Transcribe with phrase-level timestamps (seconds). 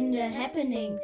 [0.00, 1.02] Wochenende Happenings.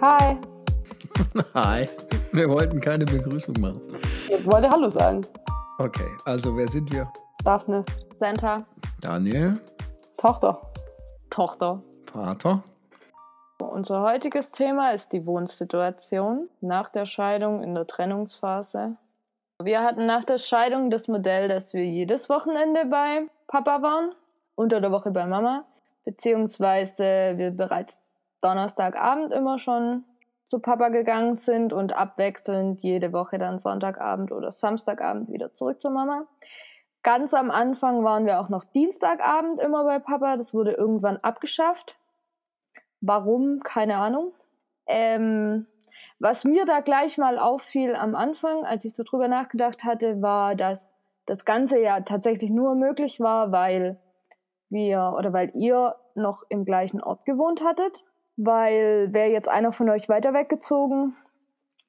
[0.00, 0.38] Hi.
[1.52, 1.88] Hi.
[2.32, 3.80] Wir wollten keine Begrüßung machen.
[4.28, 5.20] Ich wollte Hallo sagen.
[5.78, 7.12] Okay, also wer sind wir?
[7.44, 7.84] Daphne.
[8.12, 8.64] Santa.
[9.02, 9.60] Daniel,
[10.16, 10.62] Tochter.
[11.28, 11.82] Tochter.
[12.10, 12.64] Vater.
[13.58, 18.96] Unser heutiges Thema ist die Wohnsituation nach der Scheidung in der Trennungsphase.
[19.62, 24.14] Wir hatten nach der Scheidung das Modell, dass wir jedes Wochenende bei Papa waren,
[24.54, 25.64] unter der Woche bei Mama,
[26.04, 27.98] beziehungsweise wir bereits
[28.42, 30.04] Donnerstagabend immer schon
[30.44, 35.90] zu Papa gegangen sind und abwechselnd jede Woche dann Sonntagabend oder Samstagabend wieder zurück zur
[35.90, 36.26] Mama.
[37.02, 40.36] Ganz am Anfang waren wir auch noch Dienstagabend immer bei Papa.
[40.36, 41.98] Das wurde irgendwann abgeschafft.
[43.00, 43.60] Warum?
[43.62, 44.32] Keine Ahnung.
[44.86, 45.66] Ähm,
[46.18, 50.54] was mir da gleich mal auffiel am Anfang, als ich so drüber nachgedacht hatte, war,
[50.54, 50.92] dass
[51.26, 53.98] das Ganze ja tatsächlich nur möglich war, weil
[54.70, 58.04] wir oder weil ihr noch im gleichen Ort gewohnt hattet.
[58.38, 61.16] Weil wäre jetzt einer von euch weiter weggezogen,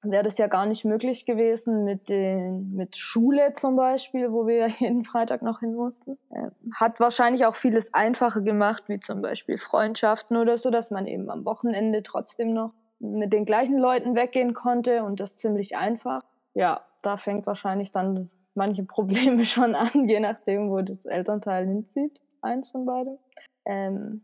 [0.02, 4.68] wäre das ja gar nicht möglich gewesen mit, den, mit Schule zum Beispiel, wo wir
[4.80, 6.18] jeden Freitag noch hin mussten.
[6.30, 11.08] Äh, hat wahrscheinlich auch vieles einfacher gemacht, wie zum Beispiel Freundschaften oder so, dass man
[11.08, 16.24] eben am Wochenende trotzdem noch mit den gleichen Leuten weggehen konnte und das ziemlich einfach.
[16.54, 22.20] Ja, da fängt wahrscheinlich dann manche Probleme schon an, je nachdem, wo das Elternteil hinzieht.
[22.42, 23.18] Eins von beiden.
[23.66, 24.22] Ähm,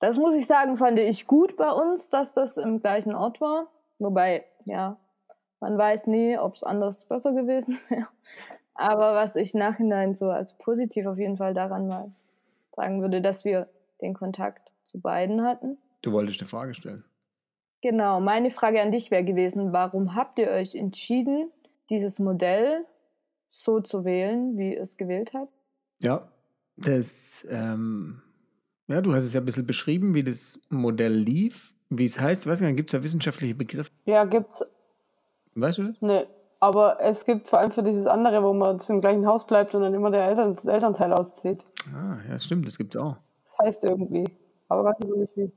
[0.00, 3.68] das muss ich sagen, fand ich gut bei uns, dass das im gleichen Ort war.
[3.98, 4.98] Wobei, ja,
[5.60, 8.08] man weiß nie, ob es anders besser gewesen wäre.
[8.74, 12.12] Aber was ich nachhinein so als positiv auf jeden Fall daran mal
[12.72, 13.68] sagen würde, dass wir
[14.02, 15.78] den Kontakt zu beiden hatten.
[16.02, 17.04] Du wolltest eine Frage stellen.
[17.86, 21.52] Genau, meine Frage an dich wäre gewesen, warum habt ihr euch entschieden,
[21.88, 22.84] dieses Modell
[23.46, 25.52] so zu wählen, wie ihr es gewählt habt?
[26.00, 26.26] Ja,
[26.76, 28.22] das, ähm,
[28.88, 32.44] ja, du hast es ja ein bisschen beschrieben, wie das Modell lief, wie es heißt.
[32.44, 33.92] Ich weiß gar nicht, gibt es da wissenschaftliche Begriffe?
[34.04, 34.66] Ja, gibt's.
[35.54, 36.00] Weißt du das?
[36.00, 36.26] Ne.
[36.58, 39.82] Aber es gibt vor allem für dieses andere, wo man im gleichen Haus bleibt und
[39.82, 41.68] dann immer der Eltern, das Elternteil auszieht.
[41.94, 43.16] Ah, ja, stimmt, das gibt es auch.
[43.44, 44.24] Das heißt irgendwie.
[44.66, 45.52] Aber weiß ich nicht wie.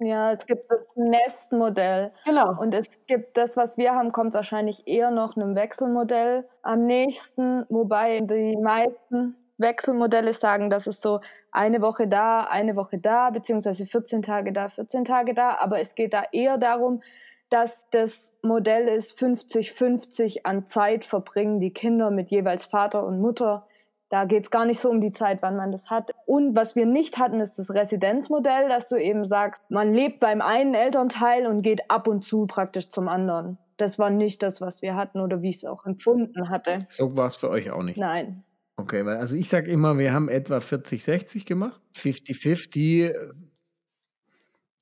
[0.00, 2.12] Ja, es gibt das Nestmodell.
[2.24, 2.54] Genau.
[2.60, 7.66] Und es gibt das, was wir haben, kommt wahrscheinlich eher noch einem Wechselmodell am nächsten,
[7.68, 11.20] wobei die meisten Wechselmodelle sagen, dass es so
[11.50, 15.56] eine Woche da, eine Woche da, beziehungsweise 14 Tage da, 14 Tage da.
[15.58, 17.02] Aber es geht da eher darum,
[17.50, 23.66] dass das Modell ist 50-50 an Zeit verbringen die Kinder mit jeweils Vater und Mutter.
[24.10, 26.12] Da geht es gar nicht so um die Zeit, wann man das hat.
[26.24, 30.40] Und was wir nicht hatten, ist das Residenzmodell, dass du eben sagst, man lebt beim
[30.40, 33.58] einen Elternteil und geht ab und zu praktisch zum anderen.
[33.76, 36.78] Das war nicht das, was wir hatten oder wie ich es auch empfunden hatte.
[36.88, 37.98] So war es für euch auch nicht.
[37.98, 38.44] Nein.
[38.76, 41.80] Okay, weil also ich sage immer, wir haben etwa 40-60 gemacht.
[41.96, 43.14] 50-50 äh,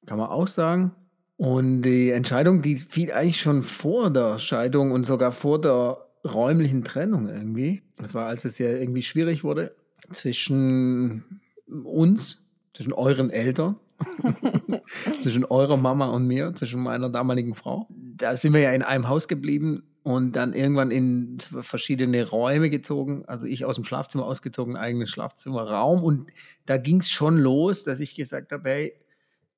[0.06, 0.92] kann man auch sagen.
[1.36, 6.84] Und die Entscheidung, die fiel eigentlich schon vor der Scheidung und sogar vor der räumlichen
[6.84, 7.82] Trennung irgendwie.
[7.98, 9.74] Das war, als es ja irgendwie schwierig wurde
[10.12, 12.42] zwischen uns,
[12.74, 13.76] zwischen euren Eltern,
[15.22, 17.88] zwischen eurer Mama und mir, zwischen meiner damaligen Frau.
[17.90, 23.24] Da sind wir ja in einem Haus geblieben und dann irgendwann in verschiedene Räume gezogen.
[23.26, 26.02] Also ich aus dem Schlafzimmer ausgezogen, eigenes Schlafzimmerraum.
[26.02, 26.30] Und
[26.64, 28.92] da ging es schon los, dass ich gesagt habe, hey,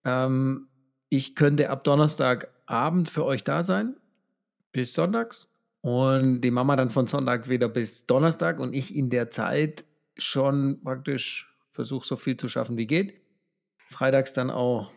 [0.05, 0.69] ähm,
[1.11, 3.97] ich könnte ab Donnerstagabend für euch da sein,
[4.73, 5.48] bis sonntags.
[5.81, 9.85] Und die Mama dann von Sonntag wieder bis Donnerstag und ich in der Zeit
[10.17, 13.15] schon praktisch versuche, so viel zu schaffen wie geht.
[13.89, 14.91] Freitags dann auch,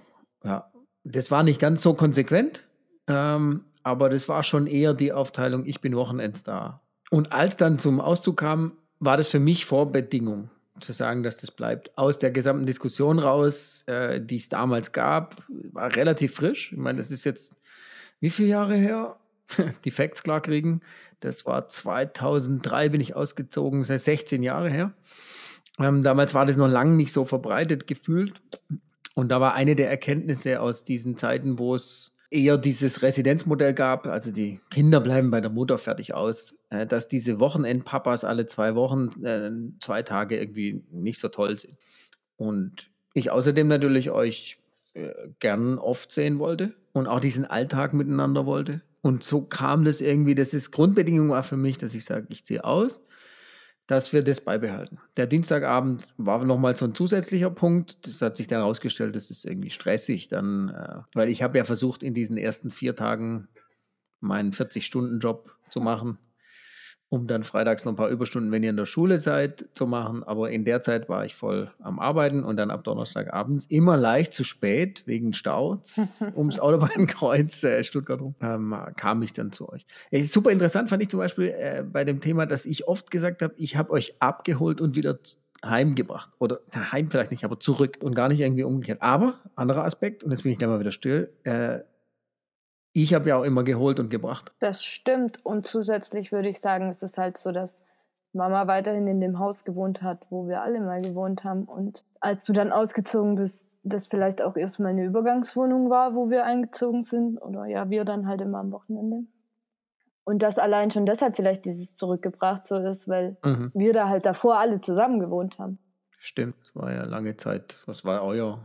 [0.43, 0.71] ja,
[1.03, 2.63] das war nicht ganz so konsequent,
[3.07, 6.81] ähm, aber das war schon eher die Aufteilung, ich bin Wochenends da.
[7.11, 10.49] Und als dann zum Auszug kam, war das für mich Vorbedingung,
[10.79, 11.97] zu sagen, dass das bleibt.
[11.97, 16.71] Aus der gesamten Diskussion raus, äh, die es damals gab, war relativ frisch.
[16.71, 17.55] Ich meine, das ist jetzt
[18.19, 19.17] wie viele Jahre her?
[19.85, 20.81] die Facts klar kriegen.
[21.19, 24.93] Das war 2003, bin ich ausgezogen, das heißt 16 Jahre her.
[25.79, 28.41] Ähm, damals war das noch lange nicht so verbreitet gefühlt.
[29.13, 34.07] Und da war eine der Erkenntnisse aus diesen Zeiten, wo es eher dieses Residenzmodell gab,
[34.07, 38.73] also die Kinder bleiben bei der Mutter fertig aus, äh, dass diese Wochenendpapas alle zwei
[38.73, 41.77] Wochen, äh, zwei Tage irgendwie nicht so toll sind.
[42.37, 44.57] Und ich außerdem natürlich euch
[44.93, 48.81] äh, gern oft sehen wollte und auch diesen Alltag miteinander wollte.
[49.01, 52.45] Und so kam das irgendwie, das ist Grundbedingung war für mich, dass ich sage, ich
[52.45, 53.01] ziehe aus,
[53.87, 54.99] dass wir das beibehalten.
[55.17, 58.05] Der Dienstagabend war nochmal so ein zusätzlicher Punkt.
[58.05, 61.63] Das hat sich dann herausgestellt, das ist irgendwie stressig dann, äh, weil ich habe ja
[61.63, 63.47] versucht, in diesen ersten vier Tagen
[64.19, 66.19] meinen 40-Stunden-Job zu machen.
[67.11, 70.23] Um dann freitags noch ein paar Überstunden, wenn ihr in der Schule seid, zu machen.
[70.23, 74.31] Aber in der Zeit war ich voll am Arbeiten und dann ab Donnerstagabends immer leicht
[74.31, 75.99] zu spät wegen Staus
[76.37, 79.85] ums Autobahnkreuz äh, Stuttgart rum, ähm, kam ich dann zu euch.
[80.09, 83.41] Ja, super interessant fand ich zum Beispiel äh, bei dem Thema, dass ich oft gesagt
[83.41, 85.19] habe, ich habe euch abgeholt und wieder
[85.65, 86.31] heimgebracht.
[86.39, 89.01] Oder heim vielleicht nicht, aber zurück und gar nicht irgendwie umgekehrt.
[89.01, 91.79] Aber, anderer Aspekt, und jetzt bin ich gleich mal wieder still, äh,
[92.93, 94.53] ich habe ja auch immer geholt und gebracht.
[94.59, 95.45] Das stimmt.
[95.45, 97.81] Und zusätzlich würde ich sagen, es ist halt so, dass
[98.33, 101.63] Mama weiterhin in dem Haus gewohnt hat, wo wir alle mal gewohnt haben.
[101.65, 106.45] Und als du dann ausgezogen bist, das vielleicht auch erstmal eine Übergangswohnung war, wo wir
[106.45, 107.37] eingezogen sind.
[107.37, 109.27] Oder ja, wir dann halt immer am Wochenende.
[110.23, 113.71] Und das allein schon deshalb vielleicht dieses zurückgebracht so ist, weil mhm.
[113.73, 115.79] wir da halt davor alle zusammen gewohnt haben.
[116.19, 117.81] Stimmt, das war ja lange Zeit.
[117.87, 118.59] Was war euer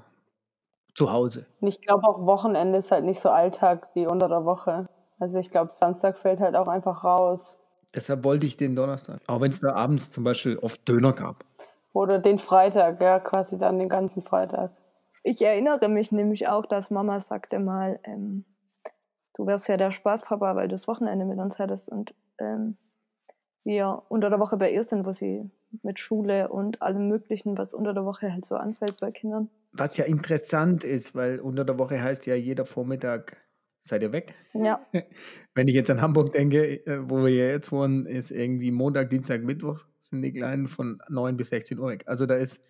[0.97, 1.47] zu Hause.
[1.61, 4.89] Und ich glaube auch Wochenende ist halt nicht so Alltag wie unter der Woche.
[5.19, 7.61] Also ich glaube, Samstag fällt halt auch einfach raus.
[7.95, 9.21] Deshalb wollte ich den Donnerstag.
[9.27, 11.45] Auch wenn es da abends zum Beispiel oft Döner gab.
[11.93, 14.73] Oder den Freitag, ja, quasi dann den ganzen Freitag.
[15.23, 18.45] Ich erinnere mich nämlich auch, dass Mama sagte mal, ähm,
[19.35, 22.77] du wärst ja der Spaßpapa, weil du das Wochenende mit uns hättest und ähm,
[23.65, 25.51] wir unter der Woche bei ihr sind, wo sie
[25.83, 29.49] mit Schule und allem Möglichen, was unter der Woche halt so anfällt bei Kindern.
[29.73, 33.37] Was ja interessant ist, weil unter der Woche heißt ja jeder Vormittag
[33.87, 34.35] seid ihr weg.
[34.53, 34.81] Ja.
[35.55, 39.43] Wenn ich jetzt an Hamburg denke, äh, wo wir jetzt wohnen, ist irgendwie Montag, Dienstag,
[39.43, 42.05] Mittwoch sind die Kleinen von 9 bis 16 Uhr weg.
[42.07, 42.63] Also da ist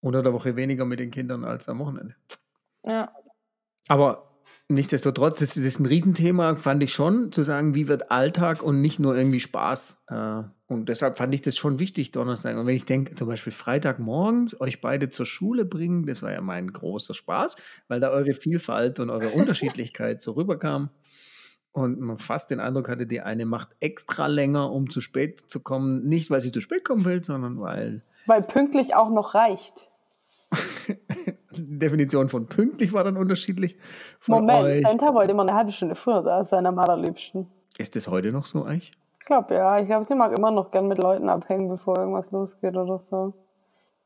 [0.00, 2.14] unter der Woche weniger mit den Kindern als am Wochenende.
[2.84, 3.12] Ja.
[3.88, 8.80] Aber nichtsdestotrotz, das, ist ein Riesenthema, fand ich schon, zu sagen, wie wird Alltag und
[8.80, 9.98] nicht nur irgendwie Spaß.
[10.08, 10.42] Äh,
[10.74, 12.56] und deshalb fand ich das schon wichtig, Donnerstag.
[12.58, 16.40] Und wenn ich denke, zum Beispiel Freitagmorgens euch beide zur Schule bringen, das war ja
[16.40, 17.56] mein großer Spaß,
[17.86, 20.90] weil da eure Vielfalt und eure Unterschiedlichkeit so rüberkam.
[21.70, 25.60] Und man fast den Eindruck hatte, die eine macht extra länger, um zu spät zu
[25.60, 26.04] kommen.
[26.06, 28.02] Nicht, weil sie zu spät kommen will, sondern weil.
[28.26, 29.90] Weil pünktlich auch noch reicht.
[31.56, 33.76] Die Definition von pünktlich war dann unterschiedlich.
[34.26, 34.86] Moment, euch.
[34.86, 37.46] Santa wollte immer eine halbe Stunde früher da sein am allerliebsten.
[37.78, 38.92] Ist das heute noch so eigentlich?
[39.24, 39.80] Ich glaube ja.
[39.80, 43.32] Ich glaube, sie mag immer noch gern mit Leuten abhängen, bevor irgendwas losgeht oder so.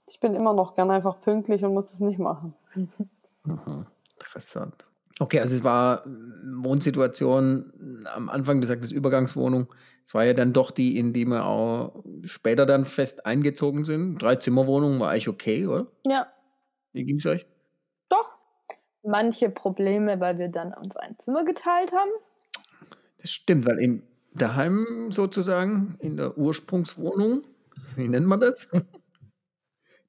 [0.06, 2.54] Ich bin immer noch gern einfach pünktlich und muss das nicht machen.
[3.42, 4.86] Aha, interessant.
[5.18, 9.66] Okay, also es war Wohnsituation am Anfang, gesagt, das Übergangswohnung.
[10.04, 14.22] Es war ja dann doch die, in die wir auch später dann fest eingezogen sind.
[14.22, 15.88] Drei Zimmerwohnungen war eigentlich okay, oder?
[16.06, 16.28] Ja.
[16.92, 17.44] Wie ging es euch?
[18.08, 18.36] Doch.
[19.02, 22.10] Manche Probleme, weil wir dann uns ein Zimmer geteilt haben.
[23.20, 27.42] Das stimmt, weil im daheim sozusagen, in der Ursprungswohnung,
[27.96, 28.68] wie nennt man das?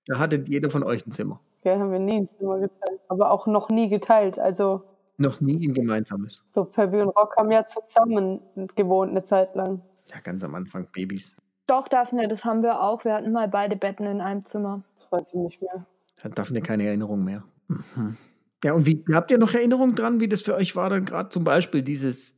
[0.06, 1.40] Da hattet jeder von euch ein Zimmer.
[1.64, 4.40] Ja, haben wir nie ein Zimmer geteilt, aber auch noch nie geteilt.
[4.40, 4.82] Also
[5.18, 6.44] noch nie ein gemeinsames.
[6.50, 8.40] So, Pebby und Rock haben ja zusammen
[8.76, 9.82] gewohnt eine Zeit lang.
[10.08, 11.36] Ja, ganz am Anfang Babys.
[11.68, 13.06] Doch, Daphne, das haben wir auch.
[13.06, 14.82] Wir hatten mal beide Betten in einem Zimmer.
[14.98, 15.86] Das weiß ich nicht mehr.
[16.24, 17.44] Hat Daphne keine Erinnerung mehr.
[17.68, 18.18] Mhm.
[18.64, 21.30] Ja, und wie habt ihr noch Erinnerungen dran, wie das für euch war, dann gerade
[21.30, 22.38] zum Beispiel dieses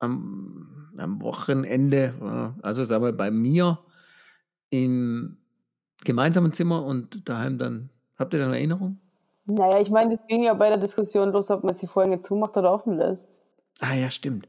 [0.00, 3.78] am, am Wochenende, also sagen wir bei mir
[4.70, 5.38] im
[6.04, 9.00] gemeinsamen Zimmer und daheim dann, habt ihr dann Erinnerungen?
[9.46, 12.56] Naja, ich meine, das ging ja bei der Diskussion los, ob man die Vorhänge zumacht
[12.56, 13.44] oder offen lässt.
[13.80, 14.48] Ah ja, stimmt.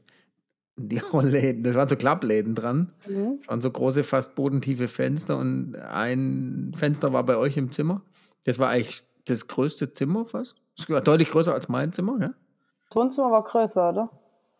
[0.76, 2.92] Die Rollläden, da waren so Klappläden dran.
[3.06, 3.38] Mhm.
[3.38, 8.02] Das waren so große, fast bodentiefe Fenster und ein Fenster war bei euch im Zimmer.
[8.44, 10.56] Das war eigentlich das größte Zimmer fast.
[10.76, 12.34] Das war deutlich größer als mein Zimmer, ja?
[12.88, 14.10] Das Wohnzimmer war größer, oder?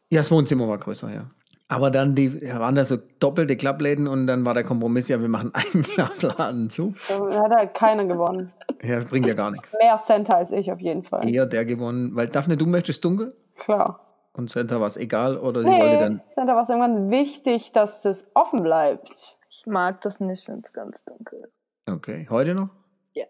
[0.09, 1.31] Ja, das Wohnzimmer war größer, ja.
[1.68, 5.28] Aber dann die, waren da so doppelte Klappläden und dann war der Kompromiss, ja, wir
[5.28, 6.94] machen einen Klappladen zu.
[7.08, 8.52] Da hat halt keiner gewonnen.
[8.82, 9.75] Ja, das bringt ja gar nichts.
[9.80, 11.28] Mehr Center als ich auf jeden Fall.
[11.28, 13.35] Eher der gewonnen, weil Daphne, du möchtest dunkel?
[13.56, 13.99] Klar.
[14.32, 16.23] Und Center war es egal oder sie nee, wollte dann.
[16.28, 19.38] Center war es irgendwann wichtig, dass es offen bleibt.
[19.49, 21.92] Ich mag das nicht, wenn es ganz dunkel ist.
[21.92, 22.26] Okay.
[22.30, 22.68] Heute noch?
[23.14, 23.25] Ja.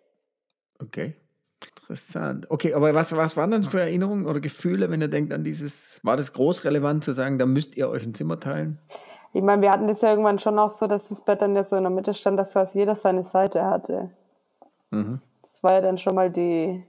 [0.83, 1.15] Okay.
[1.65, 2.51] Interessant.
[2.51, 6.01] Okay, aber was, was waren dann für Erinnerungen oder Gefühle, wenn ihr denkt an dieses,
[6.03, 8.79] war das groß relevant zu sagen, da müsst ihr euch ein Zimmer teilen?
[9.33, 11.63] Ich meine, wir hatten das ja irgendwann schon auch so, dass das Bett dann ja
[11.63, 14.11] so in der Mitte stand, dass quasi jeder seine Seite hatte.
[14.91, 15.21] Mhm.
[15.43, 16.83] Das war ja dann schon mal die,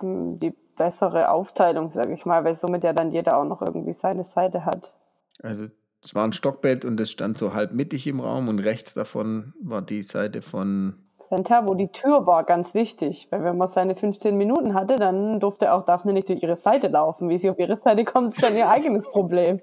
[0.00, 4.24] die bessere Aufteilung, sage ich mal, weil somit ja dann jeder auch noch irgendwie seine
[4.24, 4.94] Seite hat.
[5.42, 5.66] Also
[6.02, 9.52] es war ein Stockbett und es stand so halb mittig im Raum und rechts davon
[9.60, 13.28] war die Seite von Center, wo die Tür war, ganz wichtig.
[13.30, 16.88] Weil wenn man seine 15 Minuten hatte, dann durfte auch Daphne nicht durch ihre Seite
[16.88, 17.28] laufen.
[17.28, 19.60] Wie sie auf ihre Seite kommt, ist dann ihr eigenes Problem.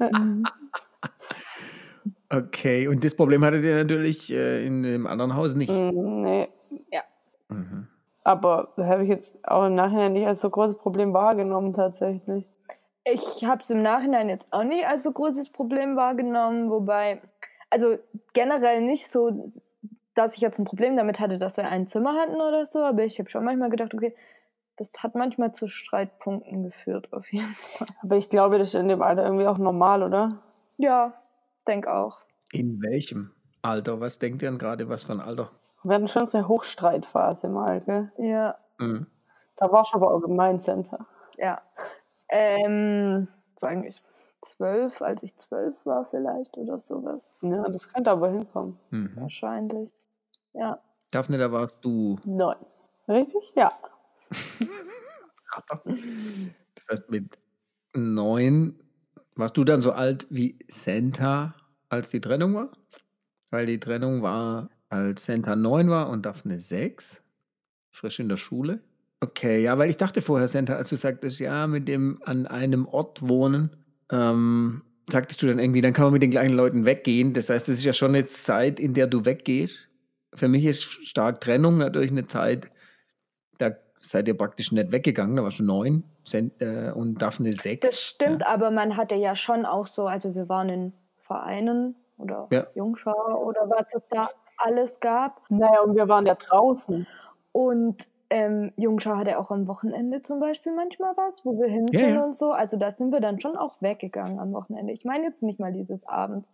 [2.30, 5.70] okay, und das Problem hattet ihr natürlich äh, in dem anderen Haus nicht.
[5.70, 6.48] Mm, nee.
[6.90, 7.02] Ja.
[7.48, 7.88] Mhm.
[8.24, 12.46] Aber da habe ich jetzt auch im Nachhinein nicht als so großes Problem wahrgenommen, tatsächlich.
[13.04, 17.20] Ich habe es im Nachhinein jetzt auch nicht als so großes Problem wahrgenommen, wobei,
[17.68, 17.98] also
[18.32, 19.52] generell nicht so,
[20.14, 23.04] dass ich jetzt ein Problem damit hatte, dass wir ein Zimmer hatten oder so, aber
[23.04, 24.14] ich habe schon manchmal gedacht, okay,
[24.76, 27.88] das hat manchmal zu Streitpunkten geführt, auf jeden Fall.
[28.02, 30.28] Aber ich glaube, das ist in dem Alter irgendwie auch normal, oder?
[30.76, 31.14] Ja,
[31.66, 32.20] denk auch.
[32.52, 34.00] In welchem Alter?
[34.00, 35.50] Was denkt ihr denn gerade, was für ein Alter?
[35.84, 38.12] Wir hatten schon so eine Hochstreitphase mal, gell?
[38.18, 39.06] Ja, Mhm.
[39.56, 41.06] Da warst du aber allgemein Center.
[41.38, 41.60] ja.
[42.28, 44.02] Ähm, so eigentlich
[44.42, 47.36] zwölf, als ich zwölf war vielleicht oder sowas.
[47.40, 48.78] Ja, das könnte aber hinkommen.
[48.90, 49.10] Mhm.
[49.16, 49.94] Wahrscheinlich.
[50.52, 50.80] Ja.
[51.10, 52.56] Daphne, da warst du Neun.
[53.08, 53.52] Richtig?
[53.56, 53.72] Ja.
[56.74, 57.38] Das heißt, mit
[57.94, 58.80] neun
[59.34, 61.54] warst du dann so alt wie Santa,
[61.90, 62.70] als die Trennung war?
[63.50, 67.22] Weil die Trennung war, als Santa neun war und Daphne sechs,
[67.90, 68.80] frisch in der Schule.
[69.20, 72.86] Okay, ja, weil ich dachte vorher, Santa, als du sagtest, ja, mit dem an einem
[72.86, 73.81] Ort wohnen,
[74.12, 77.32] ähm, sagtest du dann irgendwie, dann kann man mit den gleichen Leuten weggehen.
[77.34, 79.88] Das heißt, es ist ja schon eine Zeit, in der du weggehst.
[80.34, 82.70] Für mich ist stark Trennung natürlich eine Zeit,
[83.58, 87.86] da seid ihr praktisch nicht weggegangen, da warst du neun äh, und Daphne sechs.
[87.88, 92.48] Das stimmt, aber man hatte ja schon auch so, also wir waren in Vereinen oder
[92.50, 92.66] Ja.
[92.74, 94.26] Jungschau oder was es da
[94.56, 95.42] alles gab.
[95.50, 97.06] Naja, und wir waren ja draußen.
[97.52, 102.14] Und ähm, Jungschau hatte auch am Wochenende zum Beispiel manchmal was, wo wir hin sind
[102.14, 102.24] ja.
[102.24, 102.50] und so.
[102.50, 104.92] Also da sind wir dann schon auch weggegangen am Wochenende.
[104.94, 106.46] Ich meine jetzt nicht mal dieses Abend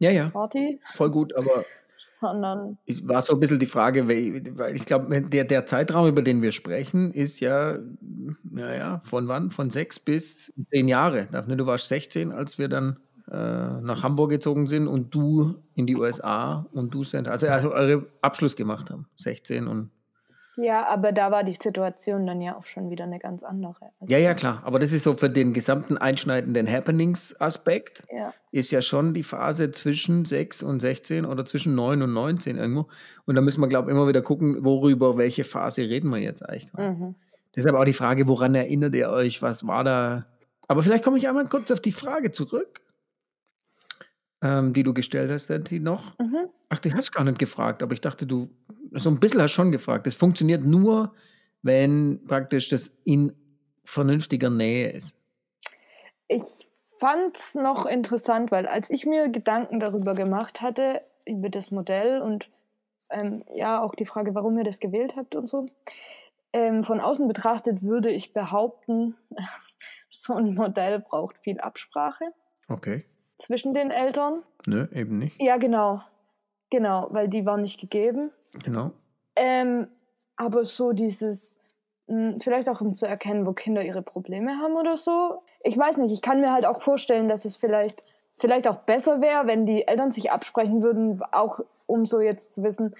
[0.00, 1.64] Ja, ja, Party, voll gut, aber
[1.98, 6.22] sondern ich war so ein bisschen die Frage, weil ich glaube, der, der Zeitraum, über
[6.22, 7.78] den wir sprechen, ist ja,
[8.42, 9.52] naja, von wann?
[9.52, 11.28] Von sechs bis zehn Jahre.
[11.30, 12.98] Daphne, du warst 16, als wir dann
[13.30, 17.72] äh, nach Hamburg gezogen sind und du in die USA und du sind, also, also
[17.72, 19.06] eure Abschluss gemacht haben.
[19.16, 19.90] 16 und
[20.60, 23.90] ja, aber da war die Situation dann ja auch schon wieder eine ganz andere.
[24.06, 24.60] Ja, ja, klar.
[24.64, 28.34] Aber das ist so für den gesamten einschneidenden Happenings-Aspekt, Ja.
[28.50, 32.88] ist ja schon die Phase zwischen 6 und 16 oder zwischen 9 und 19 irgendwo.
[33.24, 36.42] Und da müssen wir, glaube ich, immer wieder gucken, worüber, welche Phase reden wir jetzt
[36.48, 36.72] eigentlich.
[36.74, 37.14] Mhm.
[37.54, 39.40] Deshalb auch die Frage, woran erinnert ihr euch?
[39.42, 40.26] Was war da?
[40.66, 42.80] Aber vielleicht komme ich einmal kurz auf die Frage zurück,
[44.42, 46.18] ähm, die du gestellt hast, Santi, noch.
[46.18, 46.48] Mhm.
[46.68, 48.50] Ach, du hast gar nicht gefragt, aber ich dachte, du
[48.92, 50.06] so ein bisschen hast schon gefragt.
[50.06, 51.14] Es funktioniert nur,
[51.62, 53.32] wenn praktisch das in
[53.84, 55.16] vernünftiger Nähe ist.
[56.28, 56.68] Ich
[56.98, 62.20] fand es noch interessant, weil als ich mir Gedanken darüber gemacht hatte, über das Modell
[62.20, 62.50] und
[63.10, 65.66] ähm, ja auch die Frage, warum ihr das gewählt habt und so,
[66.52, 69.14] ähm, von außen betrachtet würde ich behaupten,
[70.10, 72.24] so ein Modell braucht viel Absprache
[72.68, 73.04] Okay.
[73.36, 74.42] zwischen den Eltern.
[74.66, 75.40] Nö, eben nicht.
[75.40, 76.02] Ja, genau.
[76.70, 78.30] Genau, weil die war nicht gegeben.
[78.64, 78.90] Genau.
[79.36, 79.88] Ähm,
[80.36, 81.56] aber so dieses,
[82.08, 85.42] mh, vielleicht auch um zu erkennen, wo Kinder ihre Probleme haben oder so.
[85.62, 89.20] Ich weiß nicht, ich kann mir halt auch vorstellen, dass es vielleicht, vielleicht auch besser
[89.20, 92.94] wäre, wenn die Eltern sich absprechen würden, auch um so jetzt zu wissen,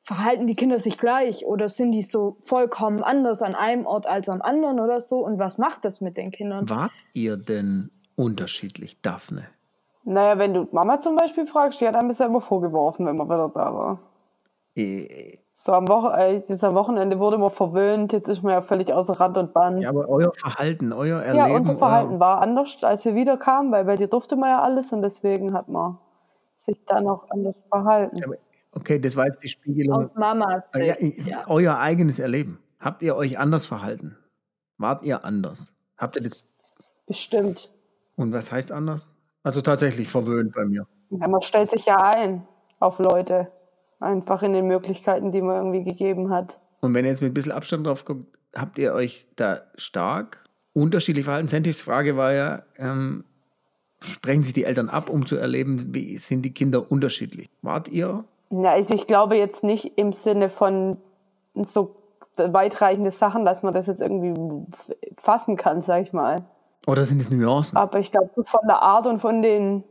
[0.00, 4.28] verhalten die Kinder sich gleich oder sind die so vollkommen anders an einem Ort als
[4.30, 6.68] am anderen oder so und was macht das mit den Kindern?
[6.70, 9.48] Wart ihr denn unterschiedlich, Daphne?
[10.08, 13.28] Naja, wenn du Mama zum Beispiel fragst, die hat einem bisher immer vorgeworfen, wenn man
[13.28, 13.98] wieder da war.
[14.74, 18.62] Äh, So am, Woche, äh, jetzt am Wochenende wurde man verwöhnt, jetzt ist man ja
[18.62, 19.82] völlig außer Rand und Band.
[19.82, 21.56] Ja, aber euer Verhalten, euer Ja, Erleben.
[21.56, 25.02] unser Verhalten war anders, als wir wiederkamen, weil bei dir durfte man ja alles und
[25.02, 25.98] deswegen hat man
[26.56, 28.22] sich dann auch anders verhalten.
[28.72, 30.04] Okay, das war jetzt die Spiegelung.
[30.06, 31.44] Aus Mamas ja, Sicht, ja.
[31.48, 32.60] Euer eigenes Erleben.
[32.80, 34.16] Habt ihr euch anders verhalten?
[34.78, 35.72] Wart ihr anders?
[35.98, 36.48] Habt ihr das?
[37.06, 37.70] Bestimmt.
[38.16, 39.12] Und was heißt anders?
[39.42, 40.86] Also tatsächlich verwöhnt bei mir.
[41.10, 42.46] Ja, man stellt sich ja ein
[42.80, 43.48] auf Leute.
[44.00, 46.60] Einfach in den Möglichkeiten, die man irgendwie gegeben hat.
[46.80, 50.44] Und wenn ihr jetzt mit ein bisschen Abstand drauf guckt, habt ihr euch da stark
[50.72, 51.48] unterschiedlich verhalten?
[51.48, 53.24] Santis Frage war ja, ähm,
[54.00, 57.48] sprechen sich die Eltern ab, um zu erleben, wie sind die Kinder unterschiedlich?
[57.62, 58.24] Wart ihr?
[58.50, 60.98] Ja, also ich glaube jetzt nicht im Sinne von
[61.54, 61.96] so
[62.36, 64.34] weitreichende Sachen, dass man das jetzt irgendwie
[65.16, 66.36] fassen kann, sag ich mal.
[66.88, 67.76] Oder sind es Nuancen?
[67.76, 69.84] Aber ich glaube, so von der Art und von den.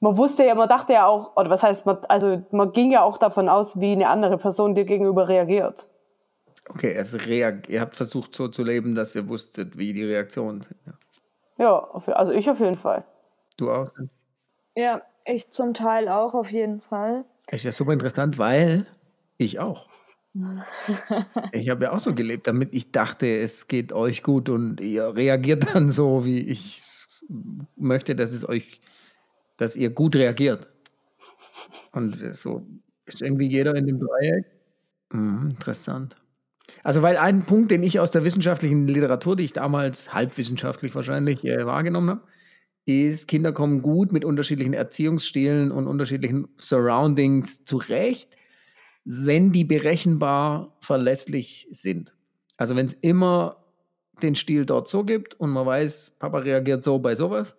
[0.00, 3.02] Man wusste ja, man dachte ja auch, oder was heißt, man, also man ging ja
[3.02, 5.90] auch davon aus, wie eine andere Person dir gegenüber reagiert.
[6.70, 10.62] Okay, also reag ihr habt versucht so zu leben, dass ihr wusstet, wie die Reaktionen
[10.62, 10.76] sind.
[10.86, 10.92] Ja.
[11.58, 13.04] Ja, also ich auf jeden Fall.
[13.58, 13.90] Du auch?
[14.74, 17.26] Ja, ich zum Teil auch auf jeden Fall.
[17.50, 18.86] Ist ja super interessant, weil
[19.36, 19.84] ich auch.
[21.52, 25.16] Ich habe ja auch so gelebt, damit ich dachte, es geht euch gut und ihr
[25.16, 26.82] reagiert dann so, wie ich
[27.76, 28.80] möchte, dass es euch,
[29.56, 30.68] dass ihr gut reagiert.
[31.92, 32.66] Und so
[33.06, 34.44] ist irgendwie jeder in dem Dreieck.
[35.12, 36.16] Mhm, interessant.
[36.84, 41.44] Also, weil ein Punkt, den ich aus der wissenschaftlichen Literatur, die ich damals halbwissenschaftlich wahrscheinlich
[41.44, 42.22] äh, wahrgenommen habe,
[42.84, 48.37] ist, Kinder kommen gut mit unterschiedlichen Erziehungsstilen und unterschiedlichen Surroundings zurecht,
[49.10, 52.14] wenn die berechenbar verlässlich sind.
[52.58, 53.56] Also wenn es immer
[54.22, 57.56] den Stil dort so gibt und man weiß, Papa reagiert so bei sowas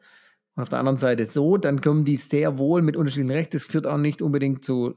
[0.56, 3.58] und auf der anderen Seite so, dann kommen die sehr wohl mit unterschiedlichen Rechten.
[3.58, 4.94] Das führt auch nicht unbedingt zu,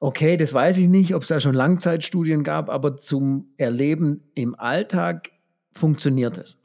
[0.00, 4.58] okay, das weiß ich nicht, ob es da schon Langzeitstudien gab, aber zum Erleben im
[4.58, 5.30] Alltag
[5.74, 6.56] funktioniert es.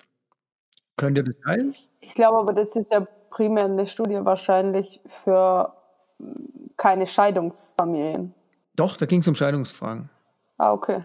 [0.96, 1.76] Könnt ihr das teilen?
[2.00, 5.74] Ich glaube aber, das ist ja primär eine Studie wahrscheinlich für
[6.18, 8.34] hm, keine Scheidungsfamilien.
[8.80, 10.10] Doch, da ging es um Scheidungsfragen.
[10.58, 11.04] Ah, okay.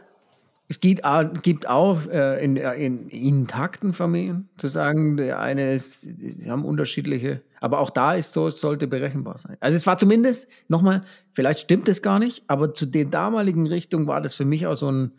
[0.69, 1.02] Es gibt,
[1.43, 7.43] gibt auch äh, in, in, intakten Familien zu sagen, der eine ist, die haben unterschiedliche,
[7.61, 9.57] aber auch da ist so, es sollte berechenbar sein.
[9.61, 11.02] Also es war zumindest, nochmal,
[11.33, 14.76] vielleicht stimmt es gar nicht, aber zu den damaligen Richtungen war das für mich auch
[14.76, 15.12] so ein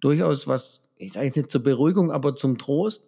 [0.00, 3.06] durchaus was, ich sage jetzt nicht zur Beruhigung, aber zum Trost.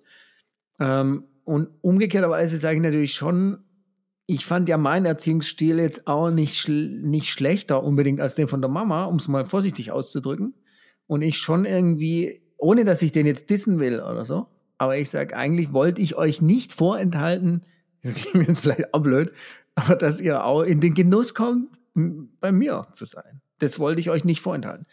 [0.78, 3.64] Ähm, und umgekehrterweise sage ich natürlich schon,
[4.32, 8.60] ich fand ja meinen Erziehungsstil jetzt auch nicht, schl nicht schlechter unbedingt als den von
[8.60, 10.54] der Mama, um es mal vorsichtig auszudrücken
[11.08, 14.46] und ich schon irgendwie, ohne dass ich den jetzt dissen will oder so,
[14.78, 17.66] aber ich sage, eigentlich wollte ich euch nicht vorenthalten,
[18.04, 19.32] das klingt jetzt vielleicht auch blöd,
[19.74, 23.40] aber dass ihr auch in den Genuss kommt, bei mir zu sein.
[23.58, 24.86] Das wollte ich euch nicht vorenthalten.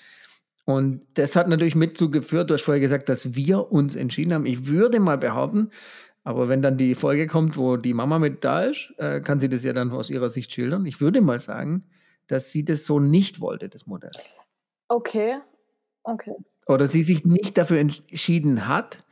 [0.65, 4.47] Und das hat natürlich mit zugeführt, du hast vorher gesagt, dass wir uns entschieden haben.
[4.47, 5.69] Ich würde mal behaupten,
[6.27, 9.49] aber wenn dann die Folge kommt, wo die Mama mit da ist, äh, kann sie
[9.49, 10.85] das ja dann aus ihrer Sicht schildern.
[10.85, 11.85] Ich würde mal sagen,
[12.27, 14.11] dass sie das so nicht wollte, das Modell.
[14.89, 15.37] Okay,
[16.07, 16.35] Okay.
[16.65, 19.03] Oder sie sich nicht dafür entschieden hat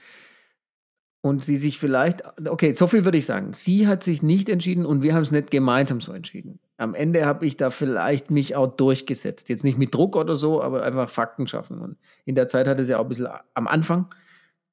[1.22, 3.54] und sie sich vielleicht, okay, so viel würde ich sagen.
[3.54, 6.60] Sie hat sich nicht entschieden und wir haben es nicht gemeinsam so entschieden.
[6.78, 9.50] Am Ende habe ich da vielleicht mich auch durchgesetzt.
[9.50, 11.80] Jetzt nicht mit Druck oder so, aber einfach Fakten schaffen.
[11.80, 14.08] Und in der Zeit hatte sie auch ein bisschen am Anfang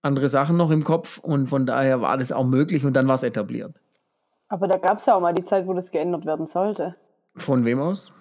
[0.02, 3.14] andere Sachen noch im Kopf und von daher war das auch möglich und dann war
[3.14, 3.80] es etabliert.
[4.48, 6.96] Aber da gab es ja auch mal die Zeit, wo das geändert werden sollte.
[7.36, 8.12] Von wem aus?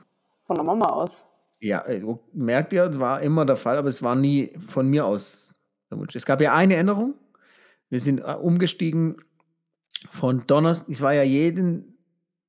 [0.46, 1.28] Von der Mama aus.
[1.60, 2.02] Ja, äh,
[2.34, 5.54] merkt ihr, es war immer der Fall, aber es war nie von mir aus
[5.90, 6.16] der Wunsch.
[6.16, 7.16] Es gab ja eine Änderung.
[7.90, 9.18] Wir sind äh, umgestiegen
[10.12, 11.84] von Donnerstag, es war ja jede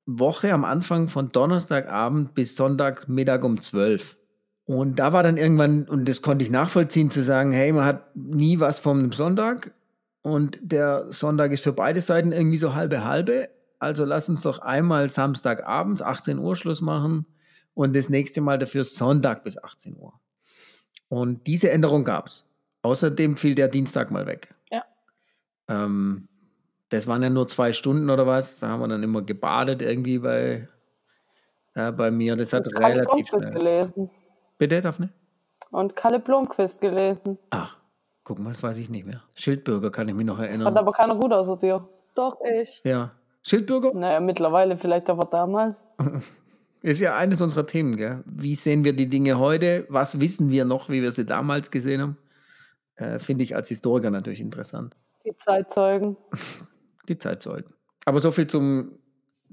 [0.07, 4.16] Woche am Anfang von Donnerstagabend bis Sonntagmittag um 12.
[4.64, 8.14] Und da war dann irgendwann, und das konnte ich nachvollziehen, zu sagen, hey, man hat
[8.14, 9.72] nie was vom Sonntag
[10.22, 13.48] und der Sonntag ist für beide Seiten irgendwie so halbe halbe.
[13.81, 17.27] Also lass uns doch einmal Samstagabends 18 Uhr Schluss machen
[17.75, 20.14] und das nächste Mal dafür Sonntag bis 18 Uhr.
[21.09, 22.44] Und diese Änderung gab es.
[22.83, 24.55] Außerdem fiel der Dienstag mal weg.
[24.70, 24.85] Ja.
[25.68, 26.29] Ähm,
[26.88, 28.61] das waren ja nur zwei Stunden oder was.
[28.61, 30.68] Da haben wir dann immer gebadet irgendwie bei,
[31.75, 32.37] äh, bei mir.
[32.37, 33.53] Das hat Kalle relativ schnell.
[33.53, 34.11] gelesen.
[34.62, 35.09] Bitte, Daphne?
[35.72, 37.37] Und Kalle Blomqvist gelesen.
[37.51, 37.79] Ach,
[38.22, 39.20] guck mal, das weiß ich nicht mehr.
[39.35, 40.77] Schildbürger kann ich mich noch Hat erinnern.
[40.77, 41.88] aber keiner gut außer dir.
[42.14, 42.81] Doch, ich.
[42.85, 43.11] Ja.
[43.42, 43.92] Schildbürger?
[43.92, 45.85] Naja, mittlerweile vielleicht aber damals.
[46.81, 48.22] Ist ja eines unserer Themen, gell?
[48.25, 49.85] Wie sehen wir die Dinge heute?
[49.88, 52.18] Was wissen wir noch, wie wir sie damals gesehen haben?
[52.94, 54.94] Äh, Finde ich als Historiker natürlich interessant.
[55.27, 56.16] Die Zeitzeugen.
[57.09, 57.66] Die Zeitzeugen.
[58.05, 58.92] Aber so viel zum,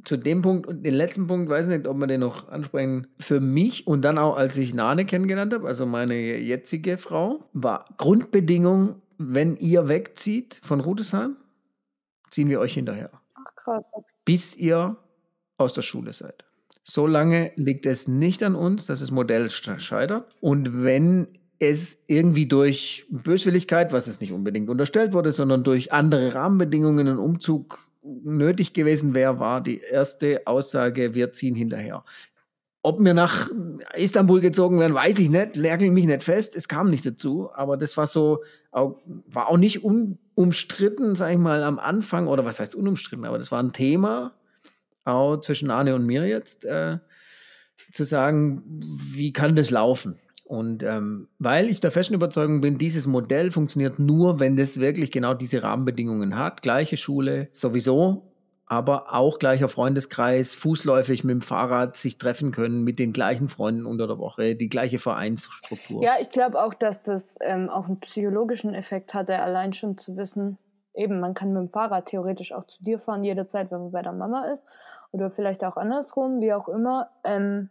[0.03, 0.67] zu dem Punkt.
[0.67, 3.07] Und den letzten Punkt, weiß nicht, ob wir den noch ansprechen.
[3.19, 7.85] Für mich und dann auch, als ich Nane kennengelernt habe, also meine jetzige Frau, war
[7.97, 11.35] Grundbedingung, wenn ihr wegzieht von Rudesheim,
[12.31, 13.11] ziehen wir euch hinterher.
[13.35, 13.91] Ach, krass.
[14.25, 14.97] Bis ihr
[15.57, 16.45] aus der Schule seid.
[16.83, 20.33] Solange liegt es nicht an uns, dass das Modell scheitert.
[20.39, 21.27] Und wenn
[21.59, 27.19] es irgendwie durch Böswilligkeit, was es nicht unbedingt unterstellt wurde, sondern durch andere Rahmenbedingungen einen
[27.19, 27.88] Umzug
[28.23, 32.03] nötig gewesen wäre, war die erste Aussage, wir ziehen hinterher.
[32.81, 33.49] Ob wir nach
[33.93, 37.75] Istanbul gezogen werden, weiß ich nicht, lärgel mich nicht fest, es kam nicht dazu, aber
[37.75, 42.59] das war so, war auch nicht un, umstritten, sag ich mal, am Anfang, oder was
[42.59, 44.33] heißt unumstritten, aber das war ein Thema,
[45.03, 46.99] auch zwischen Arne und mir jetzt, äh,
[47.93, 48.63] zu sagen,
[49.13, 50.19] wie kann das laufen?
[50.49, 55.11] Und ähm, weil ich der festen Überzeugung bin, dieses Modell funktioniert nur, wenn das wirklich
[55.11, 56.63] genau diese Rahmenbedingungen hat.
[56.63, 58.23] Gleiche Schule sowieso,
[58.65, 63.85] aber auch gleicher Freundeskreis, fußläufig mit dem Fahrrad sich treffen können mit den gleichen Freunden
[63.85, 66.01] unter der Woche, die gleiche Vereinsstruktur.
[66.03, 70.17] Ja, ich glaube auch, dass das ähm, auch einen psychologischen Effekt hatte, allein schon zu
[70.17, 70.57] wissen,
[70.95, 74.01] eben, man kann mit dem Fahrrad theoretisch auch zu dir fahren, jederzeit, wenn man bei
[74.01, 74.65] der Mama ist.
[75.11, 77.11] Oder vielleicht auch andersrum, wie auch immer.
[77.23, 77.69] Ähm,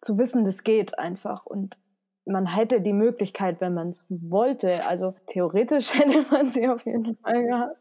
[0.00, 1.46] zu wissen, das geht einfach.
[1.46, 1.76] Und
[2.24, 7.16] man hätte die Möglichkeit, wenn man es wollte, also theoretisch hätte man sie auf jeden
[7.16, 7.76] Fall gehabt.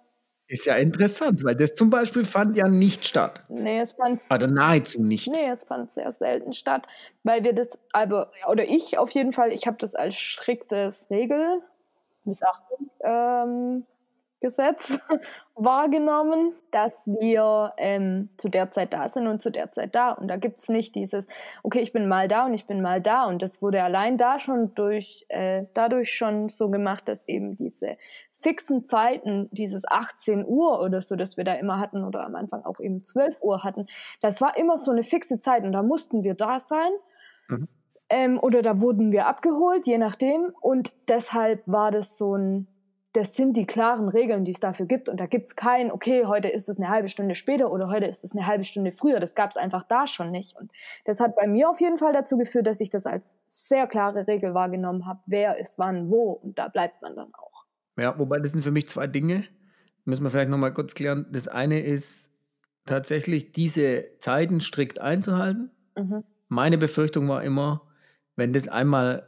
[0.50, 3.44] Ist ja interessant, weil das zum Beispiel fand ja nicht statt.
[3.50, 4.22] Nee, es fand.
[4.34, 5.28] Oder nahezu nicht.
[5.28, 6.88] Nee, es fand sehr selten statt,
[7.24, 11.62] weil wir das, aber, oder ich auf jeden Fall, ich habe das als striktes Regel,
[12.24, 12.90] Missachtung.
[13.04, 13.86] ähm,
[14.40, 15.00] Gesetz
[15.56, 20.12] wahrgenommen, dass wir ähm, zu der Zeit da sind und zu der Zeit da.
[20.12, 21.28] Und da gibt es nicht dieses,
[21.64, 23.26] okay, ich bin mal da und ich bin mal da.
[23.26, 27.98] Und das wurde allein da schon durch, äh, dadurch schon so gemacht, dass eben diese
[28.42, 32.64] fixen Zeiten, dieses 18 Uhr oder so, das wir da immer hatten, oder am Anfang
[32.64, 33.88] auch eben 12 Uhr hatten,
[34.22, 36.92] das war immer so eine fixe Zeit und da mussten wir da sein.
[37.48, 37.68] Mhm.
[38.10, 40.54] Ähm, oder da wurden wir abgeholt, je nachdem.
[40.62, 42.68] Und deshalb war das so ein,
[43.18, 45.10] das sind die klaren Regeln, die es dafür gibt.
[45.10, 48.06] Und da gibt es kein, okay, heute ist es eine halbe Stunde später oder heute
[48.06, 49.20] ist es eine halbe Stunde früher.
[49.20, 50.56] Das gab es einfach da schon nicht.
[50.56, 50.72] Und
[51.06, 54.28] das hat bei mir auf jeden Fall dazu geführt, dass ich das als sehr klare
[54.28, 56.34] Regel wahrgenommen habe, wer ist wann wo.
[56.34, 57.66] Und da bleibt man dann auch.
[57.98, 59.44] Ja, wobei das sind für mich zwei Dinge.
[60.06, 61.26] Müssen wir vielleicht nochmal kurz klären.
[61.32, 62.30] Das eine ist
[62.86, 65.72] tatsächlich, diese Zeiten strikt einzuhalten.
[65.98, 66.24] Mhm.
[66.50, 67.82] Meine Befürchtung war immer,
[68.36, 69.28] wenn das einmal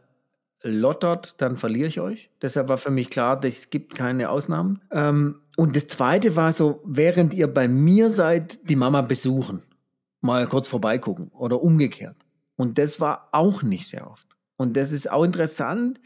[0.62, 2.30] lottert, dann verliere ich euch.
[2.42, 4.82] Deshalb war für mich klar, es gibt keine Ausnahmen.
[4.92, 9.64] Ähm, und das Zweite war so, während ihr bei mir seid, die Mama besuchen,
[10.22, 12.18] mal kurz vorbeigucken oder umgekehrt.
[12.56, 14.28] Und das war auch nicht sehr oft.
[14.58, 16.02] Und das ist auch interessant,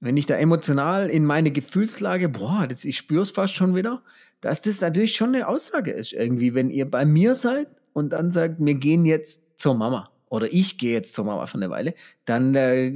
[0.00, 4.02] wenn ich da emotional in meine Gefühlslage, boah, das, ich spüre es fast schon wieder,
[4.40, 8.30] dass das natürlich schon eine Aussage ist irgendwie, wenn ihr bei mir seid und dann
[8.30, 11.92] sagt, wir gehen jetzt zur Mama oder ich gehe jetzt zur Mama für eine Weile,
[12.24, 12.90] dann äh,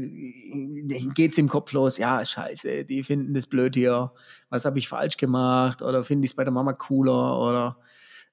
[1.14, 4.12] geht es im Kopf los, ja, scheiße, die finden das blöd hier,
[4.48, 7.76] was habe ich falsch gemacht oder finde ich es bei der Mama cooler oder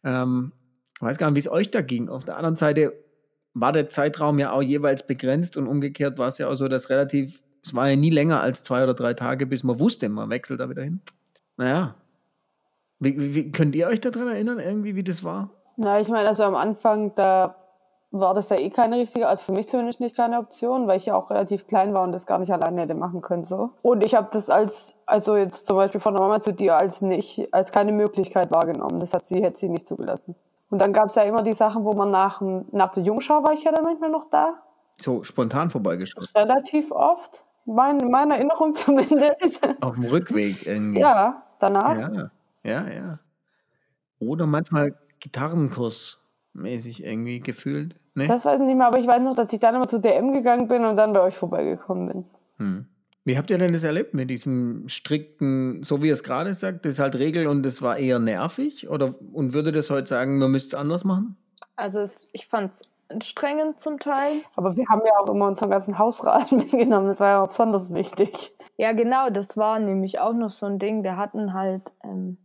[0.03, 0.53] ähm,
[1.01, 2.07] weiß gar nicht, wie es euch da ging.
[2.07, 2.93] Auf der anderen Seite
[3.53, 6.89] war der Zeitraum ja auch jeweils begrenzt und umgekehrt war es ja auch so, dass
[6.89, 10.29] relativ es war ja nie länger als zwei oder drei Tage, bis man wusste, man
[10.29, 11.01] wechselt da wieder hin.
[11.57, 11.95] Naja.
[12.99, 15.51] Wie, wie, könnt ihr euch daran erinnern, irgendwie, wie das war?
[15.77, 17.60] Na, ich meine, also am Anfang, da
[18.11, 21.05] war das ja eh keine richtige, also für mich zumindest nicht keine Option, weil ich
[21.05, 23.71] ja auch relativ klein war und das gar nicht alleine hätte machen können so.
[23.81, 27.01] Und ich habe das als, also jetzt zum Beispiel von der Mama zu dir als
[27.01, 28.99] nicht, als keine Möglichkeit wahrgenommen.
[28.99, 30.35] Das hat sie, hätte sie nicht zugelassen.
[30.69, 33.53] Und dann gab es ja immer die Sachen, wo man nach, nach der Jungschau war
[33.53, 34.61] ich ja dann manchmal noch da.
[34.99, 36.29] So spontan vorbeigeschaut.
[36.35, 37.45] Relativ oft.
[37.65, 39.61] Mein, meine Erinnerung zumindest.
[39.81, 40.99] Auf dem Rückweg irgendwie.
[40.99, 41.97] Ja, danach.
[41.97, 42.31] Ja,
[42.63, 43.19] ja, ja.
[44.19, 46.19] Oder manchmal Gitarrenkurs
[46.53, 47.95] mäßig irgendwie gefühlt.
[48.13, 48.27] Ne?
[48.27, 50.33] Das weiß ich nicht mehr, aber ich weiß noch, dass ich dann immer zu DM
[50.33, 52.25] gegangen bin und dann bei euch vorbeigekommen bin.
[52.57, 52.85] Hm.
[53.23, 56.85] Wie habt ihr denn das erlebt mit diesem strikten, so wie ihr es gerade sagt,
[56.85, 58.89] das ist halt Regel und das war eher nervig?
[58.89, 61.37] Oder und würde das heute sagen, man müsste es anders machen?
[61.75, 64.41] Also es, ich fand es anstrengend zum Teil.
[64.55, 67.07] Aber wir haben ja auch immer unseren ganzen Hausrat mitgenommen.
[67.07, 68.53] Das war ja auch besonders wichtig.
[68.77, 71.03] Ja, genau, das war nämlich auch noch so ein Ding.
[71.03, 72.37] Wir hatten halt, ähm,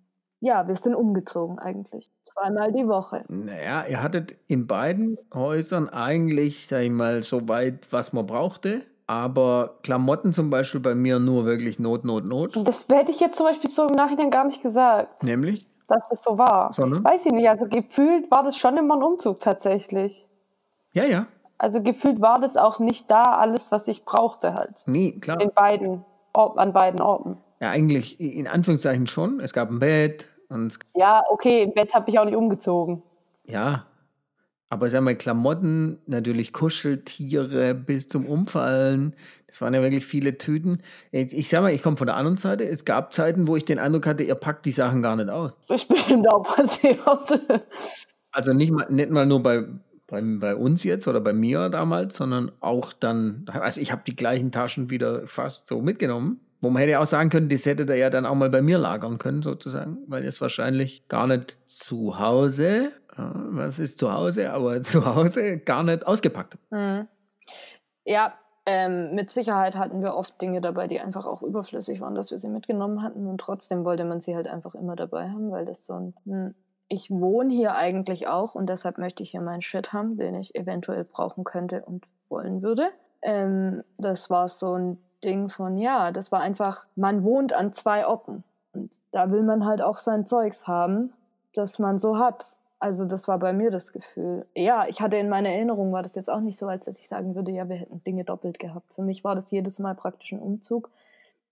[0.47, 2.11] ja, wir sind umgezogen eigentlich.
[2.23, 3.25] Zweimal die Woche.
[3.29, 8.83] Naja, ihr hattet in beiden Häusern eigentlich, sag ich mal, so weit, was man brauchte.
[9.09, 12.57] Aber Klamotten zum Beispiel bei mir nur wirklich Not, Not, Not.
[12.67, 15.23] Das hätte ich jetzt zum Beispiel so im Nachhinein gar nicht gesagt.
[15.23, 15.67] Nämlich?
[15.89, 16.73] Dass es so war.
[16.73, 17.05] Sondern?
[17.05, 17.49] Weiß ich nicht.
[17.49, 20.29] Also gefühlt war das schon immer ein Umzug tatsächlich.
[20.93, 21.27] Ja, ja.
[21.59, 24.83] Also gefühlt war das auch nicht da alles, was ich brauchte halt.
[24.87, 25.41] Nee, klar.
[25.41, 26.05] In beiden,
[26.37, 27.39] Or- an beiden Orten.
[27.61, 29.41] Ja, eigentlich in Anführungszeichen schon.
[29.41, 33.03] Es gab ein Bett und Ja, okay, im Bett habe ich auch nicht umgezogen.
[33.45, 33.87] ja.
[34.69, 39.15] Aber sag mal, Klamotten, natürlich Kuscheltiere bis zum Umfallen.
[39.47, 40.83] Das waren ja wirklich viele Tüten.
[41.13, 42.65] Jetzt, ich sag mal, ich komme von der anderen Seite.
[42.65, 45.57] Es gab Zeiten, wo ich den Eindruck hatte, ihr packt die Sachen gar nicht aus.
[45.69, 46.99] Ist bestimmt auch passiert.
[48.33, 49.65] Also nicht mal, nicht mal nur bei,
[50.09, 54.17] bei, bei uns jetzt oder bei mir damals, sondern auch dann, also ich habe die
[54.17, 56.41] gleichen Taschen wieder fast so mitgenommen.
[56.61, 58.79] Wo man hätte auch sagen können, das hätte er ja dann auch mal bei mir
[58.79, 64.53] lagern können, sozusagen, weil es wahrscheinlich gar nicht zu Hause, äh, was ist zu Hause,
[64.53, 66.57] aber zu Hause gar nicht ausgepackt.
[66.71, 67.07] Mhm.
[68.05, 68.35] Ja,
[68.66, 72.38] ähm, mit Sicherheit hatten wir oft Dinge dabei, die einfach auch überflüssig waren, dass wir
[72.38, 73.27] sie mitgenommen hatten.
[73.27, 76.14] Und trotzdem wollte man sie halt einfach immer dabei haben, weil das so ein.
[76.25, 76.55] hm,
[76.88, 80.55] Ich wohne hier eigentlich auch und deshalb möchte ich hier meinen Shit haben, den ich
[80.55, 82.88] eventuell brauchen könnte und wollen würde.
[83.23, 88.07] Ähm, das war so ein Ding von, ja, das war einfach, man wohnt an zwei
[88.07, 88.45] Orten.
[88.73, 91.12] Und da will man halt auch sein Zeugs haben,
[91.55, 92.57] das man so hat.
[92.79, 94.47] Also das war bei mir das Gefühl.
[94.55, 97.09] Ja, ich hatte in meiner Erinnerung, war das jetzt auch nicht so, als dass ich
[97.09, 98.95] sagen würde, ja, wir hätten Dinge doppelt gehabt.
[98.95, 100.91] Für mich war das jedes Mal praktisch ein Umzug.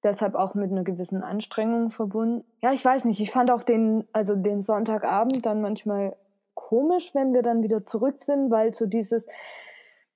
[0.03, 2.45] Deshalb auch mit einer gewissen Anstrengung verbunden.
[2.61, 6.15] Ja, ich weiß nicht, ich fand auch den, also den Sonntagabend dann manchmal
[6.55, 9.27] komisch, wenn wir dann wieder zurück sind, weil so dieses,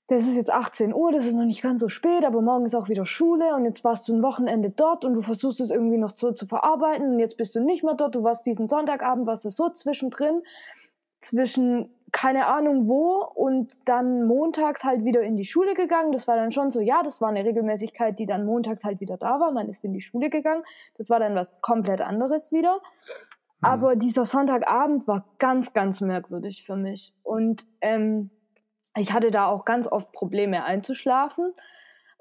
[0.08, 2.74] das ist jetzt 18 Uhr, das ist noch nicht ganz so spät, aber morgen ist
[2.74, 5.98] auch wieder Schule und jetzt warst du ein Wochenende dort und du versuchst es irgendwie
[5.98, 9.26] noch so zu verarbeiten und jetzt bist du nicht mehr dort, du warst diesen Sonntagabend,
[9.26, 10.42] warst du so zwischendrin,
[11.20, 16.12] zwischen keine Ahnung wo und dann montags halt wieder in die Schule gegangen.
[16.12, 19.16] Das war dann schon so, ja, das war eine Regelmäßigkeit, die dann montags halt wieder
[19.16, 19.52] da war.
[19.52, 20.62] Man ist in die Schule gegangen.
[20.96, 22.76] Das war dann was komplett anderes wieder.
[22.76, 22.80] Mhm.
[23.60, 27.14] Aber dieser Sonntagabend war ganz, ganz merkwürdig für mich.
[27.22, 28.30] Und ähm,
[28.96, 31.52] ich hatte da auch ganz oft Probleme einzuschlafen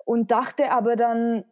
[0.06, 1.44] und dachte aber dann